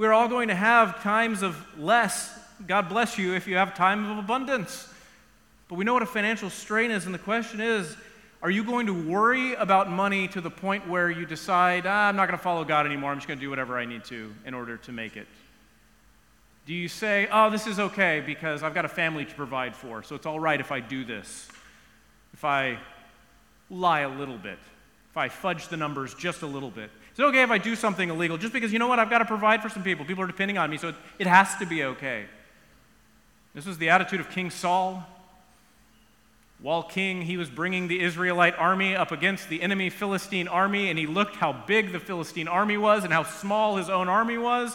We're 0.01 0.15
all 0.15 0.29
going 0.29 0.49
to 0.49 0.55
have 0.55 1.03
times 1.03 1.43
of 1.43 1.63
less. 1.79 2.35
God 2.67 2.89
bless 2.89 3.19
you 3.19 3.35
if 3.35 3.47
you 3.47 3.57
have 3.57 3.75
time 3.75 4.11
of 4.11 4.17
abundance. 4.17 4.89
But 5.69 5.75
we 5.75 5.85
know 5.85 5.93
what 5.93 6.03
a 6.03 6.07
financial 6.07 6.49
strain 6.49 6.91
is, 6.91 7.05
and 7.05 7.15
the 7.15 7.19
question 7.19 7.61
is 7.61 7.99
are 8.41 8.49
you 8.51 8.65
going 8.65 8.87
to 8.87 8.95
worry 8.95 9.53
about 9.57 9.91
money 9.91 10.27
to 10.29 10.41
the 10.41 10.49
point 10.49 10.89
where 10.89 11.11
you 11.11 11.27
decide, 11.27 11.85
ah, 11.87 12.09
I'm 12.09 12.17
not 12.17 12.29
going 12.29 12.39
to 12.39 12.43
follow 12.43 12.65
God 12.65 12.87
anymore, 12.87 13.11
I'm 13.11 13.19
just 13.19 13.29
going 13.29 13.39
to 13.39 13.45
do 13.45 13.51
whatever 13.51 13.77
I 13.77 13.85
need 13.85 14.05
to 14.05 14.33
in 14.47 14.55
order 14.55 14.79
to 14.79 14.91
make 14.91 15.19
it? 15.19 15.27
Do 16.65 16.73
you 16.73 16.89
say, 16.89 17.29
oh, 17.31 17.51
this 17.51 17.67
is 17.67 17.79
okay 17.79 18.23
because 18.25 18.63
I've 18.63 18.73
got 18.73 18.87
a 18.87 18.89
family 18.89 19.27
to 19.27 19.35
provide 19.35 19.77
for, 19.77 20.03
so 20.03 20.15
it's 20.15 20.25
all 20.25 20.41
right 20.41 20.59
if 20.59 20.73
I 20.73 20.81
do 20.81 21.05
this? 21.05 21.47
If 22.33 22.43
I 22.43 22.79
lie 23.69 24.01
a 24.01 24.09
little 24.09 24.39
bit, 24.39 24.59
if 25.11 25.17
I 25.19 25.29
fudge 25.29 25.69
the 25.69 25.77
numbers 25.77 26.15
just 26.15 26.41
a 26.41 26.47
little 26.47 26.71
bit. 26.71 26.91
It 27.21 27.25
okay 27.25 27.43
if 27.43 27.51
I 27.51 27.59
do 27.59 27.77
something 27.77 28.09
illegal 28.09 28.39
just 28.39 28.55
because, 28.55 28.73
you 28.73 28.79
know 28.79 28.87
what, 28.89 28.99
I've 28.99 29.11
got 29.11 29.19
to 29.19 29.27
provide 29.27 29.61
for 29.61 29.69
some 29.69 29.83
people? 29.83 30.07
People 30.07 30.25
are 30.25 30.27
depending 30.27 30.57
on 30.57 30.71
me, 30.71 30.79
so 30.79 30.89
it, 30.89 30.95
it 31.19 31.27
has 31.27 31.55
to 31.57 31.67
be 31.67 31.85
okay. 31.85 32.25
This 33.55 33.67
was 33.67 33.77
the 33.77 33.91
attitude 33.91 34.21
of 34.21 34.31
King 34.31 34.49
Saul. 34.49 35.07
While 36.63 36.83
king, 36.83 37.21
he 37.21 37.37
was 37.37 37.51
bringing 37.51 37.89
the 37.89 38.01
Israelite 38.01 38.55
army 38.57 38.97
up 38.97 39.13
against 39.13 39.51
the 39.51 39.61
enemy 39.61 39.91
Philistine 39.91 40.49
army, 40.49 40.89
and 40.89 40.99
he 40.99 41.07
looked 41.07 41.37
how 41.37 41.53
big 41.53 41.93
the 41.93 42.01
Philistine 42.01 42.49
army 42.49 42.79
was 42.79 43.05
and 43.05 43.13
how 43.13 43.25
small 43.25 43.77
his 43.77 43.91
own 43.91 44.09
army 44.09 44.39
was. 44.39 44.75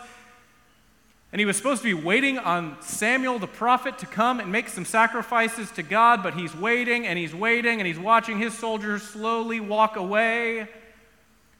And 1.31 1.39
he 1.39 1.47
was 1.47 1.57
supposed 1.57 1.81
to 1.81 1.95
be 1.95 1.99
waiting 1.99 2.37
on 2.37 2.77
Samuel 2.79 3.39
the 3.39 3.47
prophet 3.47 3.97
to 3.99 4.05
come 4.05 4.39
and 4.39 4.51
make 4.51 4.69
some 4.69 4.85
sacrifices 4.85 5.71
to 5.71 5.81
God, 5.81 6.21
but 6.21 6.35
he's 6.35 6.55
waiting 6.55 7.07
and 7.07 7.17
he's 7.17 7.33
waiting 7.33 7.79
and 7.79 7.87
he's 7.87 7.97
watching 7.97 8.37
his 8.37 8.55
soldiers 8.55 9.01
slowly 9.01 9.59
walk 9.59 9.95
away. 9.95 10.67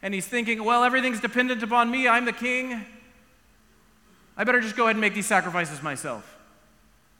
And 0.05 0.13
he's 0.13 0.27
thinking, 0.27 0.63
well, 0.63 0.83
everything's 0.83 1.19
dependent 1.19 1.63
upon 1.63 1.89
me. 1.89 2.07
I'm 2.07 2.25
the 2.25 2.31
king. 2.31 2.85
I 4.37 4.43
better 4.43 4.61
just 4.61 4.75
go 4.75 4.83
ahead 4.83 4.97
and 4.97 5.01
make 5.01 5.15
these 5.15 5.25
sacrifices 5.25 5.81
myself. 5.81 6.37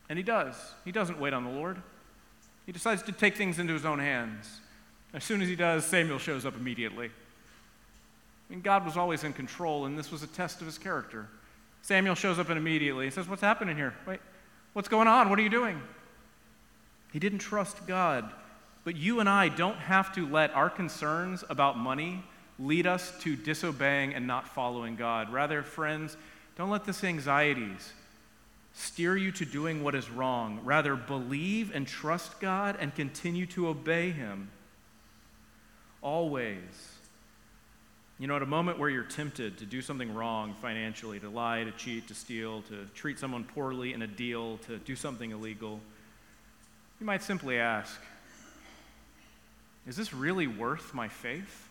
And 0.08 0.20
he 0.20 0.24
does. 0.24 0.56
He 0.86 0.92
doesn't 0.92 1.20
wait 1.20 1.34
on 1.34 1.44
the 1.44 1.50
Lord. 1.50 1.82
He 2.68 2.72
decides 2.72 3.02
to 3.02 3.12
take 3.12 3.38
things 3.38 3.58
into 3.58 3.74
his 3.74 3.86
own 3.86 3.98
hands. 3.98 4.60
As 5.16 5.24
soon 5.24 5.42
as 5.42 5.50
he 5.50 5.56
does, 5.56 5.84
Samuel 5.84 6.20
shows 6.20 6.46
up 6.46 6.56
immediately. 6.56 7.08
I 7.08 8.54
mean, 8.54 8.62
God 8.62 8.86
was 8.86 8.98
always 8.98 9.24
in 9.24 9.34
control, 9.34 9.88
and 9.88 9.98
this 9.98 10.12
was 10.12 10.22
a 10.22 10.28
test 10.28 10.62
of 10.62 10.68
his 10.68 10.78
character. 10.78 11.28
Samuel 11.82 12.14
shows 12.14 12.38
up 12.38 12.52
immediately. 12.52 13.06
He 13.06 13.12
says, 13.12 13.28
What's 13.28 13.42
happening 13.42 13.76
here? 13.76 13.96
Wait, 14.06 14.20
what's 14.74 14.90
going 14.90 15.08
on? 15.08 15.32
What 15.32 15.40
are 15.40 15.42
you 15.42 15.50
doing? 15.50 15.82
He 17.12 17.18
didn't 17.18 17.40
trust 17.40 17.88
God. 17.88 18.32
But 18.84 18.96
you 18.96 19.22
and 19.22 19.28
I 19.28 19.50
don't 19.50 19.78
have 19.78 20.14
to 20.14 20.28
let 20.28 20.54
our 20.54 20.70
concerns 20.70 21.44
about 21.50 21.80
money 21.80 22.24
lead 22.60 22.88
us 22.88 23.12
to 23.22 23.36
disobeying 23.36 24.14
and 24.14 24.26
not 24.26 24.48
following 24.48 24.96
God. 24.96 25.32
Rather, 25.32 25.64
friends, 25.64 26.16
don't 26.58 26.70
let 26.70 26.86
this 26.86 27.04
anxieties 27.04 27.94
steer 28.74 29.16
you 29.16 29.32
to 29.32 29.46
doing 29.46 29.84
what 29.84 29.96
is 29.96 30.10
wrong. 30.10 30.60
Rather, 30.64 30.96
believe 30.96 31.74
and 31.74 31.88
trust 31.88 32.40
God 32.40 32.78
and 32.80 32.94
continue 32.94 33.46
to 33.48 33.68
obey 33.68 34.12
Him. 34.12 34.50
Always. 36.02 36.94
You 38.20 38.28
know, 38.28 38.38
at 38.38 38.42
a 38.42 38.48
moment 38.48 38.80
where 38.80 38.90
you're 38.90 39.04
tempted 39.04 39.58
to 39.58 39.66
do 39.66 39.82
something 39.82 40.14
wrong 40.14 40.54
financially, 40.62 41.20
to 41.20 41.30
lie, 41.30 41.66
to 41.66 41.72
cheat, 41.72 42.08
to 42.08 42.14
steal, 42.14 42.62
to 42.64 42.86
treat 42.94 43.20
someone 43.20 43.44
poorly 43.44 43.92
in 43.94 44.02
a 44.02 44.08
deal, 44.08 44.58
to 44.68 44.78
do 44.78 44.96
something 44.96 45.32
illegal, 45.32 45.82
you 47.00 47.06
might 47.06 47.24
simply 47.24 47.60
ask, 47.60 48.00
Is 49.86 49.98
this 49.98 50.14
really 50.14 50.48
worth 50.48 50.94
my 50.94 51.10
faith? 51.10 51.68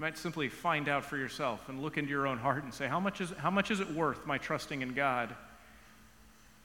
You 0.00 0.06
might 0.06 0.16
simply 0.16 0.48
find 0.48 0.88
out 0.88 1.04
for 1.04 1.18
yourself 1.18 1.68
and 1.68 1.82
look 1.82 1.98
into 1.98 2.08
your 2.08 2.26
own 2.26 2.38
heart 2.38 2.64
and 2.64 2.72
say, 2.72 2.88
how 2.88 2.98
much 2.98 3.20
is, 3.20 3.34
how 3.36 3.50
much 3.50 3.70
is 3.70 3.80
it 3.80 3.90
worth 3.92 4.24
my 4.24 4.38
trusting 4.38 4.80
in 4.80 4.94
God? 4.94 5.28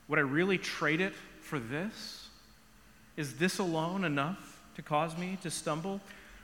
Would 0.08 0.20
I 0.20 0.22
really 0.22 0.58
trade 0.58 1.02
it 1.02 1.12
for 1.42 1.60
this? 1.60 2.30
Is 3.18 3.36
this 3.36 3.60
alone 3.60 4.06
enough 4.06 4.62
to 4.78 4.82
cause 4.82 5.18
me 5.18 5.38
to 5.44 5.52
stumble? 5.52 6.00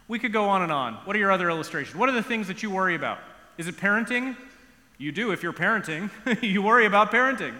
We 0.09 0.19
could 0.19 0.33
go 0.33 0.49
on 0.49 0.63
and 0.63 0.71
on. 0.73 0.95
What 1.05 1.15
are 1.15 1.19
your 1.19 1.31
other 1.31 1.49
illustrations? 1.49 1.95
What 1.95 2.09
are 2.09 2.11
the 2.11 2.21
things 2.21 2.49
that 2.49 2.61
you 2.61 2.69
worry 2.69 2.95
about? 2.95 3.19
Is 3.57 3.69
it 3.69 3.77
parenting? 3.77 4.35
You 4.97 5.13
do 5.13 5.31
if 5.31 5.43
you're 5.43 5.53
parenting. 5.53 6.09
you 6.41 6.61
worry 6.61 6.85
about 6.85 7.09
parenting. 7.09 7.53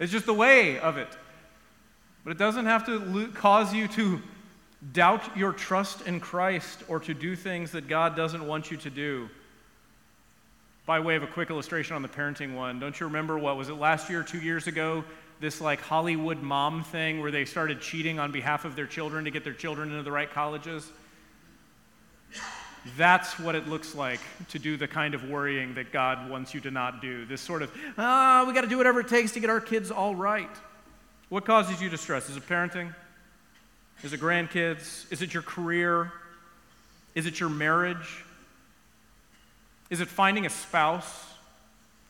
It's 0.00 0.10
just 0.10 0.26
the 0.26 0.34
way 0.34 0.80
of 0.80 0.96
it. 0.96 1.16
But 2.24 2.32
it 2.32 2.38
doesn't 2.38 2.66
have 2.66 2.84
to 2.86 3.28
cause 3.28 3.72
you 3.72 3.86
to 3.86 4.20
doubt 4.92 5.36
your 5.36 5.52
trust 5.52 6.06
in 6.06 6.18
Christ 6.18 6.82
or 6.88 6.98
to 7.00 7.14
do 7.14 7.36
things 7.36 7.72
that 7.72 7.86
God 7.86 8.16
doesn't 8.16 8.46
want 8.46 8.70
you 8.70 8.76
to 8.78 8.90
do. 8.90 9.28
By 10.84 10.98
way 10.98 11.14
of 11.14 11.22
a 11.22 11.28
quick 11.28 11.50
illustration 11.50 11.94
on 11.94 12.02
the 12.02 12.08
parenting 12.08 12.54
one, 12.54 12.80
don't 12.80 12.98
you 12.98 13.06
remember 13.06 13.38
what 13.38 13.56
was 13.56 13.68
it 13.68 13.74
last 13.74 14.10
year, 14.10 14.24
two 14.24 14.40
years 14.40 14.66
ago? 14.66 15.04
This 15.38 15.60
like 15.60 15.80
Hollywood 15.80 16.42
mom 16.42 16.82
thing 16.82 17.20
where 17.20 17.30
they 17.30 17.44
started 17.44 17.80
cheating 17.80 18.18
on 18.18 18.32
behalf 18.32 18.64
of 18.64 18.74
their 18.74 18.86
children 18.86 19.24
to 19.24 19.30
get 19.30 19.44
their 19.44 19.52
children 19.52 19.90
into 19.90 20.02
the 20.02 20.10
right 20.10 20.30
colleges. 20.30 20.90
That's 22.96 23.38
what 23.38 23.54
it 23.54 23.68
looks 23.68 23.94
like 23.94 24.20
to 24.48 24.58
do 24.58 24.76
the 24.76 24.88
kind 24.88 25.14
of 25.14 25.28
worrying 25.28 25.74
that 25.74 25.92
God 25.92 26.28
wants 26.28 26.52
you 26.52 26.60
to 26.62 26.70
not 26.72 27.00
do. 27.00 27.24
This 27.26 27.40
sort 27.40 27.62
of, 27.62 27.72
ah, 27.96 28.44
we 28.46 28.52
got 28.52 28.62
to 28.62 28.66
do 28.68 28.76
whatever 28.76 29.00
it 29.00 29.08
takes 29.08 29.30
to 29.32 29.40
get 29.40 29.50
our 29.50 29.60
kids 29.60 29.92
all 29.92 30.16
right. 30.16 30.50
What 31.28 31.44
causes 31.44 31.80
you 31.80 31.88
distress? 31.88 32.28
Is 32.28 32.36
it 32.36 32.46
parenting? 32.48 32.92
Is 34.02 34.12
it 34.12 34.20
grandkids? 34.20 35.10
Is 35.12 35.22
it 35.22 35.32
your 35.32 35.44
career? 35.44 36.12
Is 37.14 37.26
it 37.26 37.38
your 37.38 37.48
marriage? 37.48 38.24
Is 39.90 40.00
it 40.00 40.08
finding 40.08 40.44
a 40.44 40.50
spouse? 40.50 41.26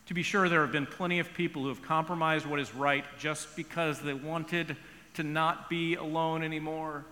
To 0.07 0.13
be 0.13 0.23
sure, 0.23 0.49
there 0.49 0.61
have 0.61 0.71
been 0.71 0.85
plenty 0.85 1.19
of 1.19 1.33
people 1.33 1.61
who 1.61 1.69
have 1.69 1.81
compromised 1.81 2.45
what 2.45 2.59
is 2.59 2.73
right 2.73 3.05
just 3.19 3.55
because 3.55 3.99
they 4.01 4.13
wanted 4.13 4.75
to 5.13 5.23
not 5.23 5.69
be 5.69 5.95
alone 5.95 6.43
anymore. 6.43 7.05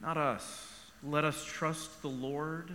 Not 0.00 0.16
us. 0.16 0.68
Let 1.02 1.24
us 1.24 1.44
trust 1.44 2.02
the 2.02 2.08
Lord 2.08 2.70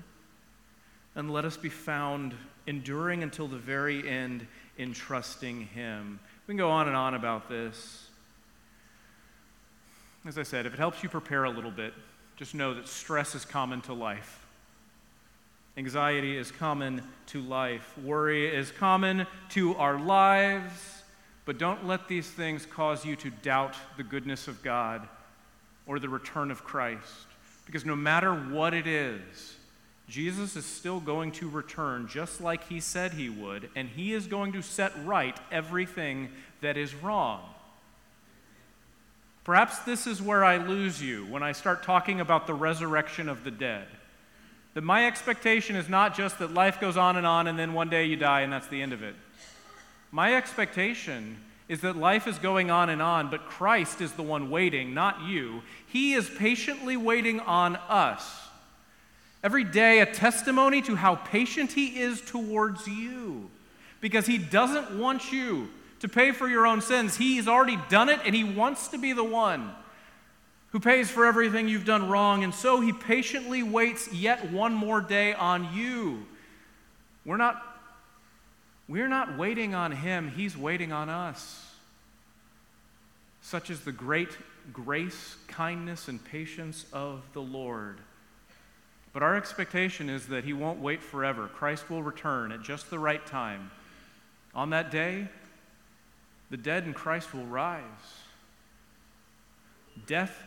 and 1.15 1.31
let 1.31 1.45
us 1.45 1.57
be 1.57 1.69
found 1.69 2.33
enduring 2.65 3.21
until 3.21 3.47
the 3.47 3.57
very 3.57 4.07
end 4.07 4.47
in 4.77 4.93
trusting 4.93 5.67
Him. 5.67 6.19
We 6.47 6.53
can 6.53 6.57
go 6.57 6.71
on 6.71 6.87
and 6.87 6.95
on 6.95 7.13
about 7.13 7.49
this. 7.49 8.08
As 10.25 10.37
I 10.37 10.43
said, 10.43 10.65
if 10.65 10.73
it 10.73 10.79
helps 10.79 11.01
you 11.01 11.09
prepare 11.09 11.45
a 11.45 11.49
little 11.49 11.71
bit, 11.71 11.93
just 12.35 12.53
know 12.53 12.73
that 12.73 12.87
stress 12.87 13.35
is 13.35 13.45
common 13.45 13.81
to 13.81 13.93
life. 13.93 14.45
Anxiety 15.77 16.35
is 16.37 16.51
common 16.51 17.01
to 17.27 17.41
life. 17.41 17.97
Worry 17.97 18.53
is 18.53 18.71
common 18.71 19.25
to 19.49 19.75
our 19.75 19.97
lives. 19.99 21.03
But 21.45 21.57
don't 21.57 21.87
let 21.87 22.07
these 22.07 22.29
things 22.29 22.65
cause 22.65 23.05
you 23.05 23.15
to 23.17 23.29
doubt 23.29 23.75
the 23.97 24.03
goodness 24.03 24.47
of 24.47 24.61
God 24.61 25.07
or 25.87 25.99
the 25.99 26.09
return 26.09 26.51
of 26.51 26.63
Christ. 26.63 27.27
Because 27.65 27.85
no 27.85 27.95
matter 27.95 28.33
what 28.33 28.73
it 28.73 28.87
is, 28.87 29.55
Jesus 30.07 30.55
is 30.55 30.65
still 30.65 30.99
going 30.99 31.31
to 31.33 31.47
return 31.47 32.07
just 32.07 32.41
like 32.41 32.67
he 32.67 32.79
said 32.79 33.13
he 33.13 33.29
would, 33.29 33.69
and 33.75 33.87
he 33.87 34.13
is 34.13 34.27
going 34.27 34.51
to 34.53 34.61
set 34.61 34.91
right 35.05 35.39
everything 35.51 36.29
that 36.61 36.77
is 36.77 36.93
wrong. 36.93 37.41
Perhaps 39.49 39.79
this 39.79 40.05
is 40.05 40.21
where 40.21 40.45
I 40.45 40.57
lose 40.57 41.01
you 41.01 41.25
when 41.25 41.41
I 41.41 41.53
start 41.53 41.81
talking 41.81 42.21
about 42.21 42.45
the 42.45 42.53
resurrection 42.53 43.27
of 43.27 43.43
the 43.43 43.49
dead. 43.49 43.87
That 44.75 44.83
my 44.83 45.07
expectation 45.07 45.75
is 45.75 45.89
not 45.89 46.15
just 46.15 46.37
that 46.37 46.53
life 46.53 46.79
goes 46.79 46.97
on 46.97 47.17
and 47.17 47.25
on 47.25 47.47
and 47.47 47.57
then 47.57 47.73
one 47.73 47.89
day 47.89 48.05
you 48.05 48.15
die 48.15 48.41
and 48.41 48.53
that's 48.53 48.67
the 48.67 48.79
end 48.79 48.93
of 48.93 49.01
it. 49.01 49.15
My 50.11 50.35
expectation 50.35 51.37
is 51.67 51.81
that 51.81 51.97
life 51.97 52.27
is 52.27 52.37
going 52.37 52.69
on 52.69 52.91
and 52.91 53.01
on, 53.01 53.31
but 53.31 53.47
Christ 53.47 54.01
is 54.01 54.11
the 54.11 54.21
one 54.21 54.51
waiting, 54.51 54.93
not 54.93 55.23
you. 55.23 55.63
He 55.87 56.13
is 56.13 56.29
patiently 56.29 56.95
waiting 56.95 57.39
on 57.39 57.75
us. 57.75 58.49
Every 59.43 59.63
day, 59.63 60.01
a 60.01 60.05
testimony 60.05 60.83
to 60.83 60.95
how 60.95 61.15
patient 61.15 61.71
He 61.71 61.99
is 61.99 62.21
towards 62.21 62.87
you, 62.87 63.49
because 63.99 64.27
He 64.27 64.37
doesn't 64.37 64.99
want 64.99 65.31
you 65.31 65.69
to 65.99 66.07
pay 66.07 66.31
for 66.31 66.47
your 66.47 66.65
own 66.65 66.81
sins. 66.81 67.17
He's 67.17 67.47
already 67.47 67.77
done 67.89 68.09
it, 68.09 68.19
and 68.25 68.35
He 68.35 68.43
wants 68.43 68.89
to 68.89 68.97
be 68.97 69.13
the 69.13 69.23
one 69.23 69.71
who 70.71 70.79
pays 70.79 71.09
for 71.09 71.25
everything 71.25 71.67
you've 71.67 71.85
done 71.85 72.09
wrong, 72.09 72.43
and 72.43 72.53
so 72.53 72.79
He 72.81 72.93
patiently 72.93 73.63
waits 73.63 74.11
yet 74.13 74.51
one 74.51 74.73
more 74.73 75.01
day 75.01 75.33
on 75.33 75.73
you. 75.73 76.25
We're 77.25 77.37
not 77.37 77.63
we're 78.89 79.07
not 79.07 79.37
waiting 79.37 79.75
on 79.75 79.91
him, 79.91 80.29
he's 80.29 80.57
waiting 80.57 80.91
on 80.91 81.09
us. 81.09 81.63
Such 83.39 83.69
is 83.69 83.81
the 83.81 83.91
great 83.91 84.35
grace, 84.73 85.35
kindness, 85.47 86.07
and 86.07 86.23
patience 86.25 86.87
of 86.91 87.21
the 87.33 87.41
Lord. 87.41 87.99
But 89.13 89.21
our 89.21 89.35
expectation 89.35 90.09
is 90.09 90.25
that 90.27 90.43
he 90.43 90.53
won't 90.53 90.79
wait 90.79 91.03
forever. 91.03 91.47
Christ 91.47 91.91
will 91.91 92.01
return 92.01 92.51
at 92.51 92.63
just 92.63 92.89
the 92.89 92.97
right 92.97 93.23
time. 93.27 93.69
On 94.55 94.71
that 94.71 94.89
day, 94.89 95.27
the 96.49 96.57
dead 96.57 96.85
in 96.85 96.93
Christ 96.93 97.33
will 97.33 97.45
rise. 97.45 97.83
Death 100.07 100.43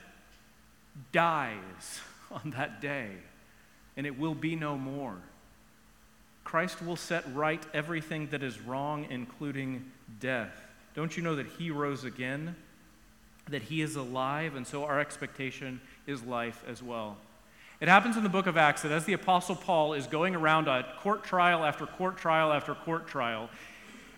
dies 1.13 2.01
on 2.31 2.51
that 2.57 2.81
day, 2.81 3.11
and 3.97 4.07
it 4.07 4.19
will 4.19 4.35
be 4.35 4.57
no 4.57 4.77
more. 4.77 5.17
Christ 6.45 6.83
will 6.85 6.97
set 6.97 7.25
right 7.35 7.65
everything 7.73 8.29
that 8.29 8.43
is 8.43 8.61
wrong, 8.61 9.07
including 9.11 9.91
death. 10.21 10.53
Don't 10.95 11.17
you 11.17 11.23
know 11.23 11.37
that 11.37 11.47
He 11.47 11.71
rose 11.71 12.05
again? 12.05 12.57
That 13.49 13.63
He 13.63 13.81
is 13.81 13.97
alive, 13.97 14.57
and 14.57 14.67
so 14.67 14.85
our 14.85 15.01
expectation 15.01 15.81
is 16.07 16.23
life 16.23 16.65
as 16.69 16.83
well. 16.83 17.17
It 17.81 17.89
happens 17.89 18.17
in 18.17 18.23
the 18.23 18.29
book 18.29 18.47
of 18.47 18.57
Acts 18.57 18.83
that 18.83 18.93
as 18.93 19.07
the 19.07 19.13
Apostle 19.13 19.57
Paul 19.57 19.95
is 19.95 20.07
going 20.07 20.37
around 20.37 20.69
a 20.69 20.87
court 21.01 21.25
trial 21.25 21.65
after 21.65 21.87
court 21.87 22.17
trial 22.17 22.53
after 22.53 22.75
court 22.75 23.09
trial, 23.09 23.51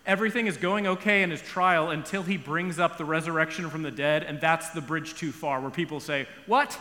everything 0.06 0.46
is 0.46 0.56
going 0.56 0.86
okay 0.86 1.22
in 1.22 1.30
his 1.30 1.42
trial 1.42 1.90
until 1.90 2.22
he 2.22 2.36
brings 2.36 2.78
up 2.78 2.98
the 2.98 3.04
resurrection 3.04 3.70
from 3.70 3.82
the 3.82 3.90
dead, 3.90 4.22
and 4.22 4.40
that's 4.40 4.70
the 4.70 4.80
bridge 4.80 5.14
too 5.14 5.32
far, 5.32 5.60
where 5.60 5.70
people 5.70 6.00
say, 6.00 6.26
What? 6.46 6.78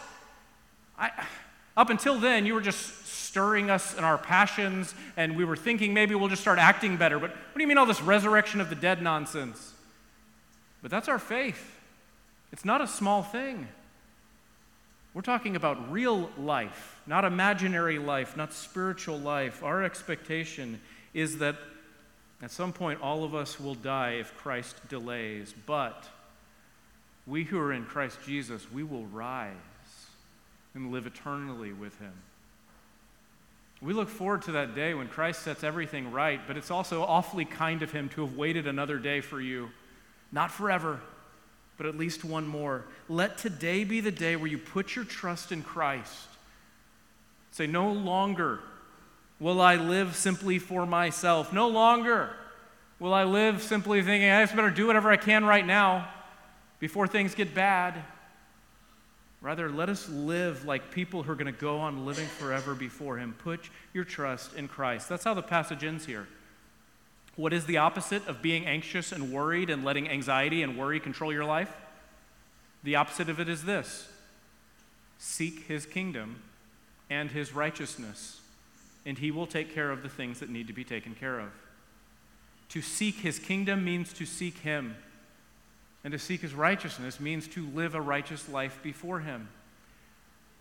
I, 0.97 1.11
up 1.75 1.89
until 1.89 2.19
then, 2.19 2.45
you 2.45 2.53
were 2.53 2.61
just 2.61 3.07
stirring 3.07 3.71
us 3.71 3.97
in 3.97 4.03
our 4.03 4.17
passions, 4.17 4.93
and 5.17 5.35
we 5.35 5.43
were 5.43 5.55
thinking 5.55 5.93
maybe 5.93 6.13
we'll 6.13 6.29
just 6.29 6.43
start 6.43 6.59
acting 6.59 6.97
better. 6.97 7.17
But 7.17 7.31
what 7.31 7.55
do 7.55 7.61
you 7.61 7.67
mean 7.67 7.79
all 7.79 7.87
this 7.87 8.01
resurrection 8.01 8.61
of 8.61 8.69
the 8.69 8.75
dead 8.75 9.01
nonsense? 9.01 9.73
But 10.83 10.91
that's 10.91 11.07
our 11.07 11.17
faith. 11.17 11.79
It's 12.51 12.63
not 12.63 12.81
a 12.81 12.87
small 12.87 13.23
thing. 13.23 13.67
We're 15.15 15.21
talking 15.21 15.55
about 15.55 15.91
real 15.91 16.29
life, 16.37 17.01
not 17.07 17.25
imaginary 17.25 17.97
life, 17.97 18.37
not 18.37 18.53
spiritual 18.53 19.17
life. 19.17 19.63
Our 19.63 19.83
expectation 19.83 20.79
is 21.13 21.39
that 21.39 21.55
at 22.43 22.51
some 22.51 22.73
point 22.73 23.01
all 23.01 23.23
of 23.23 23.33
us 23.33 23.59
will 23.59 23.75
die 23.75 24.13
if 24.19 24.35
Christ 24.37 24.75
delays, 24.89 25.53
but 25.65 26.07
we 27.25 27.43
who 27.43 27.59
are 27.59 27.71
in 27.71 27.85
Christ 27.85 28.19
Jesus, 28.25 28.69
we 28.71 28.83
will 28.83 29.05
rise 29.05 29.53
and 30.73 30.91
live 30.91 31.07
eternally 31.07 31.71
with 31.71 31.97
him. 31.99 32.13
We 33.83 33.93
look 33.93 34.07
forward 34.07 34.43
to 34.43 34.53
that 34.53 34.75
day 34.75 34.93
when 34.93 35.09
Christ 35.09 35.41
sets 35.41 35.61
everything 35.61 36.11
right, 36.11 36.39
but 36.47 36.55
it's 36.55 36.71
also 36.71 37.03
awfully 37.03 37.43
kind 37.43 37.81
of 37.81 37.91
Him 37.91 38.07
to 38.09 38.21
have 38.21 38.37
waited 38.37 38.65
another 38.65 38.97
day 38.97 39.19
for 39.19 39.41
you. 39.41 39.71
Not 40.31 40.51
forever, 40.51 41.01
but 41.75 41.85
at 41.85 41.97
least 41.97 42.23
one 42.23 42.47
more. 42.47 42.85
Let 43.09 43.37
today 43.37 43.83
be 43.83 43.99
the 43.99 44.09
day 44.09 44.37
where 44.37 44.47
you 44.47 44.57
put 44.57 44.95
your 44.95 45.03
trust 45.03 45.51
in 45.51 45.63
Christ. 45.63 46.27
Say, 47.51 47.67
no 47.67 47.91
longer 47.91 48.61
will 49.43 49.59
I 49.59 49.75
live 49.75 50.15
simply 50.15 50.57
for 50.57 50.85
myself. 50.85 51.51
No 51.51 51.67
longer 51.67 52.29
will 52.97 53.13
I 53.13 53.25
live 53.25 53.61
simply 53.61 54.01
thinking, 54.01 54.29
I 54.29 54.41
just 54.41 54.55
better 54.55 54.69
do 54.69 54.87
whatever 54.87 55.11
I 55.11 55.17
can 55.17 55.43
right 55.43 55.67
now 55.67 56.07
before 56.79 57.07
things 57.07 57.35
get 57.35 57.53
bad. 57.53 58.01
Rather, 59.41 59.69
let 59.69 59.89
us 59.89 60.07
live 60.07 60.63
like 60.63 60.91
people 60.91 61.23
who 61.23 61.31
are 61.33 61.35
going 61.35 61.53
to 61.53 61.59
go 61.59 61.79
on 61.79 62.05
living 62.05 62.25
forever 62.25 62.73
before 62.73 63.17
Him. 63.17 63.35
Put 63.37 63.69
your 63.93 64.05
trust 64.05 64.55
in 64.55 64.69
Christ. 64.69 65.09
That's 65.09 65.25
how 65.25 65.33
the 65.33 65.43
passage 65.43 65.83
ends 65.83 66.05
here. 66.05 66.29
What 67.35 67.51
is 67.51 67.65
the 67.65 67.75
opposite 67.75 68.25
of 68.29 68.41
being 68.41 68.65
anxious 68.65 69.11
and 69.11 69.33
worried 69.33 69.69
and 69.69 69.83
letting 69.83 70.07
anxiety 70.07 70.63
and 70.63 70.77
worry 70.77 71.01
control 71.01 71.33
your 71.33 71.43
life? 71.43 71.75
The 72.81 72.95
opposite 72.95 73.27
of 73.27 73.41
it 73.41 73.49
is 73.49 73.65
this 73.65 74.07
seek 75.17 75.65
His 75.67 75.85
kingdom 75.85 76.43
and 77.09 77.31
His 77.31 77.53
righteousness, 77.53 78.39
and 79.05 79.17
He 79.17 79.31
will 79.31 79.47
take 79.47 79.73
care 79.73 79.91
of 79.91 80.03
the 80.03 80.09
things 80.09 80.39
that 80.39 80.49
need 80.49 80.67
to 80.67 80.73
be 80.73 80.83
taken 80.83 81.15
care 81.15 81.39
of. 81.39 81.49
To 82.69 82.81
seek 82.81 83.15
His 83.15 83.39
kingdom 83.39 83.83
means 83.83 84.13
to 84.13 84.25
seek 84.25 84.59
Him. 84.59 84.95
And 86.03 86.11
to 86.11 86.19
seek 86.19 86.41
his 86.41 86.53
righteousness 86.53 87.19
means 87.19 87.47
to 87.49 87.65
live 87.67 87.95
a 87.95 88.01
righteous 88.01 88.49
life 88.49 88.79
before 88.83 89.21
him. 89.21 89.47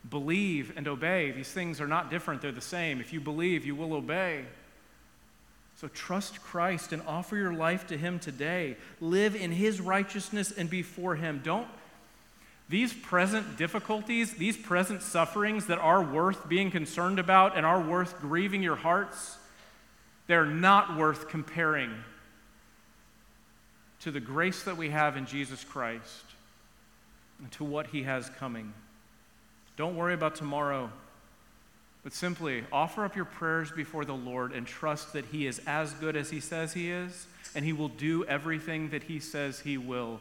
Believe 0.08 0.72
and 0.76 0.86
obey. 0.86 1.30
These 1.32 1.50
things 1.50 1.80
are 1.80 1.88
not 1.88 2.10
different, 2.10 2.42
they're 2.42 2.52
the 2.52 2.60
same. 2.60 3.00
If 3.00 3.12
you 3.12 3.20
believe, 3.20 3.66
you 3.66 3.74
will 3.74 3.94
obey. 3.94 4.44
So 5.76 5.88
trust 5.88 6.42
Christ 6.42 6.92
and 6.92 7.02
offer 7.06 7.36
your 7.36 7.52
life 7.52 7.88
to 7.88 7.96
him 7.96 8.18
today. 8.18 8.76
Live 9.00 9.34
in 9.34 9.50
his 9.50 9.80
righteousness 9.80 10.52
and 10.52 10.70
before 10.70 11.16
him. 11.16 11.40
Don't 11.42 11.66
these 12.68 12.92
present 12.92 13.56
difficulties, 13.56 14.34
these 14.34 14.56
present 14.56 15.02
sufferings 15.02 15.66
that 15.66 15.78
are 15.78 16.02
worth 16.02 16.48
being 16.48 16.70
concerned 16.70 17.18
about 17.18 17.56
and 17.56 17.66
are 17.66 17.80
worth 17.80 18.18
grieving 18.20 18.62
your 18.62 18.76
hearts, 18.76 19.36
they're 20.26 20.46
not 20.46 20.96
worth 20.96 21.28
comparing 21.28 21.92
to 24.00 24.10
the 24.10 24.20
grace 24.20 24.62
that 24.64 24.76
we 24.76 24.90
have 24.90 25.16
in 25.16 25.26
Jesus 25.26 25.62
Christ 25.64 26.24
and 27.38 27.50
to 27.52 27.64
what 27.64 27.88
he 27.88 28.02
has 28.04 28.30
coming. 28.30 28.72
Don't 29.76 29.96
worry 29.96 30.14
about 30.14 30.34
tomorrow, 30.34 30.90
but 32.02 32.12
simply 32.12 32.64
offer 32.72 33.04
up 33.04 33.16
your 33.16 33.24
prayers 33.24 33.70
before 33.70 34.04
the 34.04 34.14
Lord 34.14 34.52
and 34.52 34.66
trust 34.66 35.12
that 35.12 35.24
He 35.26 35.46
is 35.46 35.60
as 35.66 35.92
good 35.94 36.16
as 36.16 36.30
He 36.30 36.40
says 36.40 36.72
He 36.72 36.90
is, 36.90 37.26
and 37.54 37.64
He 37.64 37.72
will 37.72 37.88
do 37.88 38.24
everything 38.24 38.90
that 38.90 39.04
He 39.04 39.18
says 39.18 39.60
He 39.60 39.78
will. 39.78 40.20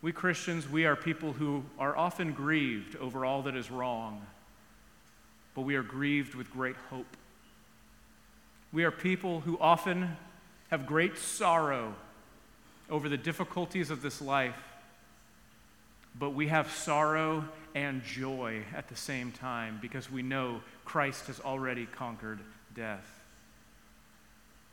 We 0.00 0.12
Christians, 0.12 0.68
we 0.68 0.86
are 0.86 0.94
people 0.94 1.32
who 1.32 1.64
are 1.78 1.96
often 1.96 2.32
grieved 2.32 2.94
over 2.96 3.24
all 3.24 3.42
that 3.42 3.56
is 3.56 3.70
wrong, 3.70 4.24
but 5.54 5.62
we 5.62 5.74
are 5.74 5.82
grieved 5.82 6.36
with 6.36 6.52
great 6.52 6.76
hope. 6.88 7.16
We 8.72 8.84
are 8.84 8.92
people 8.92 9.40
who 9.40 9.58
often 9.58 10.16
have 10.70 10.86
great 10.86 11.18
sorrow 11.18 11.94
over 12.88 13.08
the 13.08 13.16
difficulties 13.16 13.90
of 13.90 14.00
this 14.00 14.22
life, 14.22 14.54
but 16.16 16.30
we 16.30 16.46
have 16.46 16.70
sorrow 16.70 17.44
and 17.74 18.04
joy 18.04 18.62
at 18.76 18.88
the 18.88 18.96
same 18.96 19.32
time 19.32 19.78
because 19.82 20.10
we 20.10 20.22
know 20.22 20.60
Christ 20.84 21.26
has 21.26 21.40
already 21.40 21.86
conquered 21.86 22.38
death. 22.74 23.06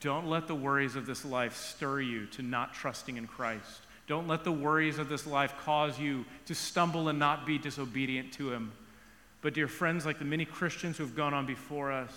Don't 0.01 0.27
let 0.27 0.47
the 0.47 0.55
worries 0.55 0.95
of 0.95 1.07
this 1.07 1.25
life 1.25 1.55
stir 1.55 2.01
you 2.01 2.27
to 2.27 2.43
not 2.43 2.73
trusting 2.75 3.17
in 3.17 3.25
Christ. 3.25 3.81
Don't 4.07 4.27
let 4.27 4.43
the 4.43 4.51
worries 4.51 4.99
of 4.99 5.09
this 5.09 5.25
life 5.25 5.53
cause 5.63 5.99
you 5.99 6.25
to 6.45 6.53
stumble 6.53 7.09
and 7.09 7.17
not 7.17 7.45
be 7.45 7.57
disobedient 7.57 8.31
to 8.33 8.51
Him. 8.51 8.71
But, 9.41 9.53
dear 9.53 9.67
friends, 9.67 10.05
like 10.05 10.19
the 10.19 10.25
many 10.25 10.45
Christians 10.45 10.97
who 10.97 11.03
have 11.03 11.15
gone 11.15 11.33
on 11.33 11.45
before 11.45 11.91
us, 11.91 12.11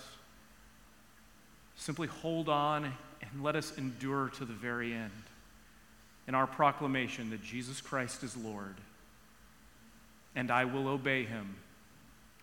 simply 1.75 2.07
hold 2.07 2.49
on 2.49 2.85
and 2.85 3.43
let 3.43 3.55
us 3.55 3.77
endure 3.77 4.29
to 4.29 4.45
the 4.45 4.53
very 4.53 4.93
end 4.93 5.11
in 6.27 6.35
our 6.35 6.47
proclamation 6.47 7.31
that 7.31 7.43
Jesus 7.43 7.81
Christ 7.81 8.23
is 8.23 8.37
Lord, 8.37 8.75
and 10.35 10.51
I 10.51 10.65
will 10.65 10.87
obey 10.87 11.23
Him 11.23 11.55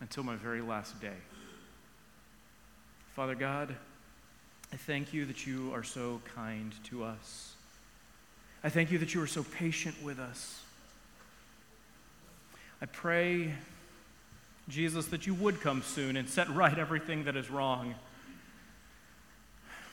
until 0.00 0.24
my 0.24 0.36
very 0.36 0.60
last 0.60 1.00
day. 1.00 1.16
Father 3.14 3.34
God, 3.34 3.74
I 4.72 4.76
thank 4.76 5.14
you 5.14 5.24
that 5.26 5.46
you 5.46 5.72
are 5.72 5.84
so 5.84 6.20
kind 6.34 6.74
to 6.84 7.04
us. 7.04 7.55
I 8.66 8.68
thank 8.68 8.90
you 8.90 8.98
that 8.98 9.14
you 9.14 9.22
are 9.22 9.28
so 9.28 9.44
patient 9.44 9.94
with 10.02 10.18
us. 10.18 10.60
I 12.82 12.86
pray, 12.86 13.54
Jesus, 14.68 15.06
that 15.06 15.24
you 15.24 15.34
would 15.34 15.60
come 15.60 15.82
soon 15.82 16.16
and 16.16 16.28
set 16.28 16.52
right 16.52 16.76
everything 16.76 17.26
that 17.26 17.36
is 17.36 17.48
wrong. 17.48 17.94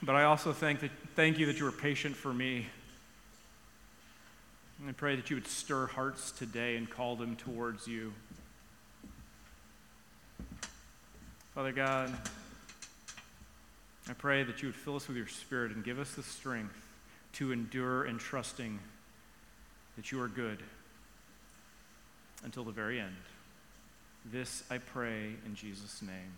But 0.02 0.16
I 0.16 0.24
also 0.24 0.54
thank, 0.54 0.80
that, 0.80 0.90
thank 1.16 1.38
you 1.38 1.46
that 1.46 1.60
you 1.60 1.68
are 1.68 1.72
patient 1.72 2.16
for 2.16 2.34
me. 2.34 2.66
And 4.80 4.90
I 4.90 4.94
pray 4.94 5.18
that 5.18 5.30
you 5.30 5.36
would 5.36 5.46
stir 5.46 5.86
hearts 5.86 6.32
today 6.32 6.76
and 6.76 6.90
call 6.90 7.16
them 7.16 7.36
towards 7.36 7.88
you. 7.88 8.12
Father 11.54 11.74
God, 11.74 12.12
I 14.10 14.14
pray 14.14 14.42
that 14.42 14.64
you 14.64 14.70
would 14.70 14.76
fill 14.76 14.96
us 14.96 15.08
with 15.08 15.16
your 15.16 15.28
Spirit 15.28 15.74
and 15.74 15.84
give 15.84 16.00
us 16.00 16.16
the 16.16 16.24
strength 16.24 16.93
to 17.34 17.52
endure 17.52 18.06
in 18.06 18.18
trusting 18.18 18.80
that 19.96 20.12
you 20.12 20.22
are 20.22 20.28
good 20.28 20.60
until 22.44 22.64
the 22.64 22.72
very 22.72 23.00
end. 23.00 23.16
This 24.26 24.64
I 24.70 24.78
pray 24.78 25.34
in 25.46 25.56
Jesus' 25.56 26.02
name. 26.02 26.34